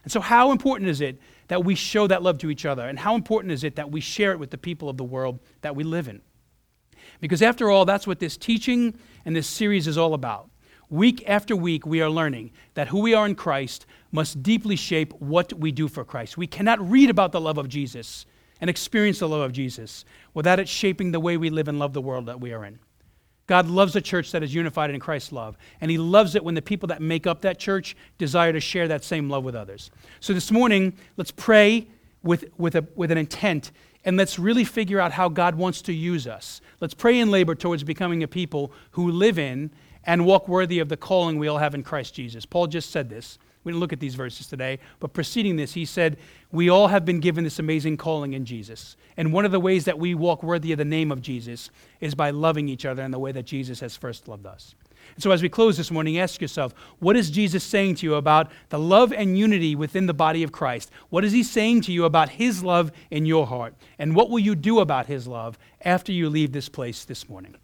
And 0.04 0.12
so, 0.12 0.20
how 0.20 0.52
important 0.52 0.90
is 0.90 1.02
it 1.02 1.20
that 1.48 1.64
we 1.64 1.76
show 1.76 2.08
that 2.08 2.24
love 2.24 2.38
to 2.40 2.50
each 2.50 2.66
other? 2.66 2.88
And 2.88 3.00
how 3.00 3.16
important 3.16 3.52
is 3.52 3.64
it 3.64 3.76
that 3.76 3.92
we 3.92 4.02
share 4.02 4.32
it 4.32 4.40
with 4.40 4.52
the 4.52 4.58
people 4.58 4.90
of 4.90 4.98
the 4.98 5.04
world 5.04 5.40
that 5.62 5.76
we 5.76 5.84
live 5.84 6.08
in? 6.08 6.22
Because, 7.20 7.42
after 7.42 7.70
all, 7.70 7.86
that's 7.86 8.08
what 8.08 8.20
this 8.20 8.38
teaching 8.38 8.98
and 9.26 9.36
this 9.36 9.48
series 9.48 9.88
is 9.88 9.98
all 9.98 10.14
about. 10.14 10.50
Week 10.90 11.24
after 11.28 11.56
week, 11.56 11.86
we 11.86 12.02
are 12.02 12.10
learning 12.10 12.52
that 12.76 12.90
who 12.90 13.00
we 13.00 13.14
are 13.14 13.26
in 13.26 13.36
Christ 13.36 13.86
must 14.12 14.44
deeply 14.44 14.76
shape 14.76 15.14
what 15.20 15.54
we 15.54 15.72
do 15.72 15.88
for 15.88 16.04
Christ. 16.04 16.38
We 16.38 16.48
cannot 16.48 16.88
read 16.88 17.10
about 17.10 17.32
the 17.32 17.42
love 17.42 17.58
of 17.58 17.68
Jesus 17.68 18.26
and 18.62 18.70
experience 18.70 19.20
the 19.20 19.28
love 19.28 19.42
of 19.42 19.54
Jesus 19.54 20.06
without 20.34 20.60
it 20.60 20.70
shaping 20.70 21.12
the 21.12 21.20
way 21.20 21.36
we 21.38 21.50
live 21.50 21.68
and 21.68 21.80
love 21.80 21.94
the 21.94 22.02
world 22.02 22.28
that 22.28 22.40
we 22.40 22.54
are 22.54 22.64
in. 22.64 22.80
God 23.46 23.68
loves 23.68 23.96
a 23.96 24.02
church 24.02 24.32
that 24.32 24.42
is 24.42 24.54
unified 24.54 24.90
in 24.90 25.00
Christ's 25.00 25.32
love, 25.32 25.58
and 25.82 25.92
He 25.92 25.98
loves 25.98 26.36
it 26.36 26.44
when 26.44 26.56
the 26.56 26.62
people 26.62 26.88
that 26.88 27.02
make 27.02 27.28
up 27.28 27.42
that 27.42 27.60
church 27.60 27.96
desire 28.18 28.54
to 28.54 28.60
share 28.60 28.88
that 28.88 29.04
same 29.04 29.30
love 29.30 29.44
with 29.44 29.56
others. 29.56 29.92
So 30.20 30.34
this 30.34 30.52
morning, 30.52 30.94
let's 31.18 31.32
pray 31.32 31.88
with, 32.24 32.46
with, 32.58 32.76
a, 32.76 32.88
with 32.96 33.12
an 33.12 33.18
intent 33.18 33.72
and 34.06 34.18
let's 34.18 34.38
really 34.38 34.66
figure 34.66 35.00
out 35.00 35.14
how 35.14 35.30
God 35.30 35.56
wants 35.56 35.82
to 35.84 35.94
use 35.94 36.28
us. 36.28 36.62
Let's 36.82 36.94
pray 36.94 37.20
and 37.20 37.32
labor 37.32 37.56
towards 37.56 37.84
becoming 37.84 38.24
a 38.24 38.28
people 38.28 38.72
who 38.92 39.12
live 39.12 39.40
in 39.40 39.72
and 40.04 40.26
walk 40.26 40.48
worthy 40.48 40.80
of 40.80 40.90
the 40.90 40.98
calling 40.98 41.40
we 41.40 41.48
all 41.48 41.58
have 41.58 41.74
in 41.74 41.84
Christ 41.84 42.14
Jesus. 42.14 42.46
Paul 42.46 42.68
just 42.68 42.90
said 42.90 43.10
this. 43.10 43.40
We 43.64 43.72
didn't 43.72 43.80
look 43.80 43.94
at 43.94 44.00
these 44.00 44.16
verses 44.16 44.48
today, 44.48 44.80
but 45.00 45.14
preceding 45.14 45.56
this, 45.56 45.74
he 45.74 45.86
said, 45.86 46.18
We 46.52 46.70
all 46.70 46.88
have 46.88 47.06
been 47.06 47.20
given 47.20 47.44
this 47.44 47.60
amazing 47.60 47.98
calling 47.98 48.34
in 48.34 48.46
Jesus. 48.46 48.98
And 49.16 49.32
one 49.32 49.46
of 49.46 49.52
the 49.52 49.60
ways 49.60 49.86
that 49.86 50.00
we 50.00 50.16
walk 50.16 50.44
worthy 50.44 50.72
of 50.72 50.78
the 50.78 50.86
name 50.86 51.12
of 51.12 51.22
Jesus 51.22 51.70
is 52.02 52.16
by 52.16 52.32
loving 52.32 52.68
each 52.68 52.86
other 52.86 53.04
in 53.04 53.12
the 53.12 53.20
way 53.20 53.32
that 53.32 53.46
Jesus 53.46 53.80
has 53.80 53.96
first 53.96 54.28
loved 54.28 54.46
us. 54.46 54.76
And 55.16 55.24
so, 55.24 55.32
as 55.32 55.42
we 55.42 55.50
close 55.50 55.78
this 55.78 55.92
morning, 55.92 56.18
ask 56.18 56.42
yourself 56.42 56.74
what 57.00 57.16
is 57.16 57.30
Jesus 57.30 57.64
saying 57.64 57.96
to 57.96 58.06
you 58.06 58.16
about 58.16 58.52
the 58.70 58.80
love 58.80 59.14
and 59.14 59.38
unity 59.38 59.76
within 59.76 60.08
the 60.08 60.14
body 60.14 60.44
of 60.44 60.52
Christ? 60.52 60.92
What 61.10 61.24
is 61.24 61.32
he 61.32 61.44
saying 61.44 61.82
to 61.82 61.92
you 61.92 62.06
about 62.06 62.30
his 62.30 62.64
love 62.64 62.92
in 63.12 63.26
your 63.26 63.48
heart? 63.48 63.76
And 64.00 64.16
what 64.16 64.30
will 64.30 64.40
you 64.40 64.56
do 64.56 64.80
about 64.80 65.08
his 65.08 65.28
love 65.28 65.58
after 65.82 66.12
you 66.12 66.30
leave 66.30 66.52
this 66.52 66.70
place 66.70 67.06
this 67.06 67.30
morning? 67.30 67.56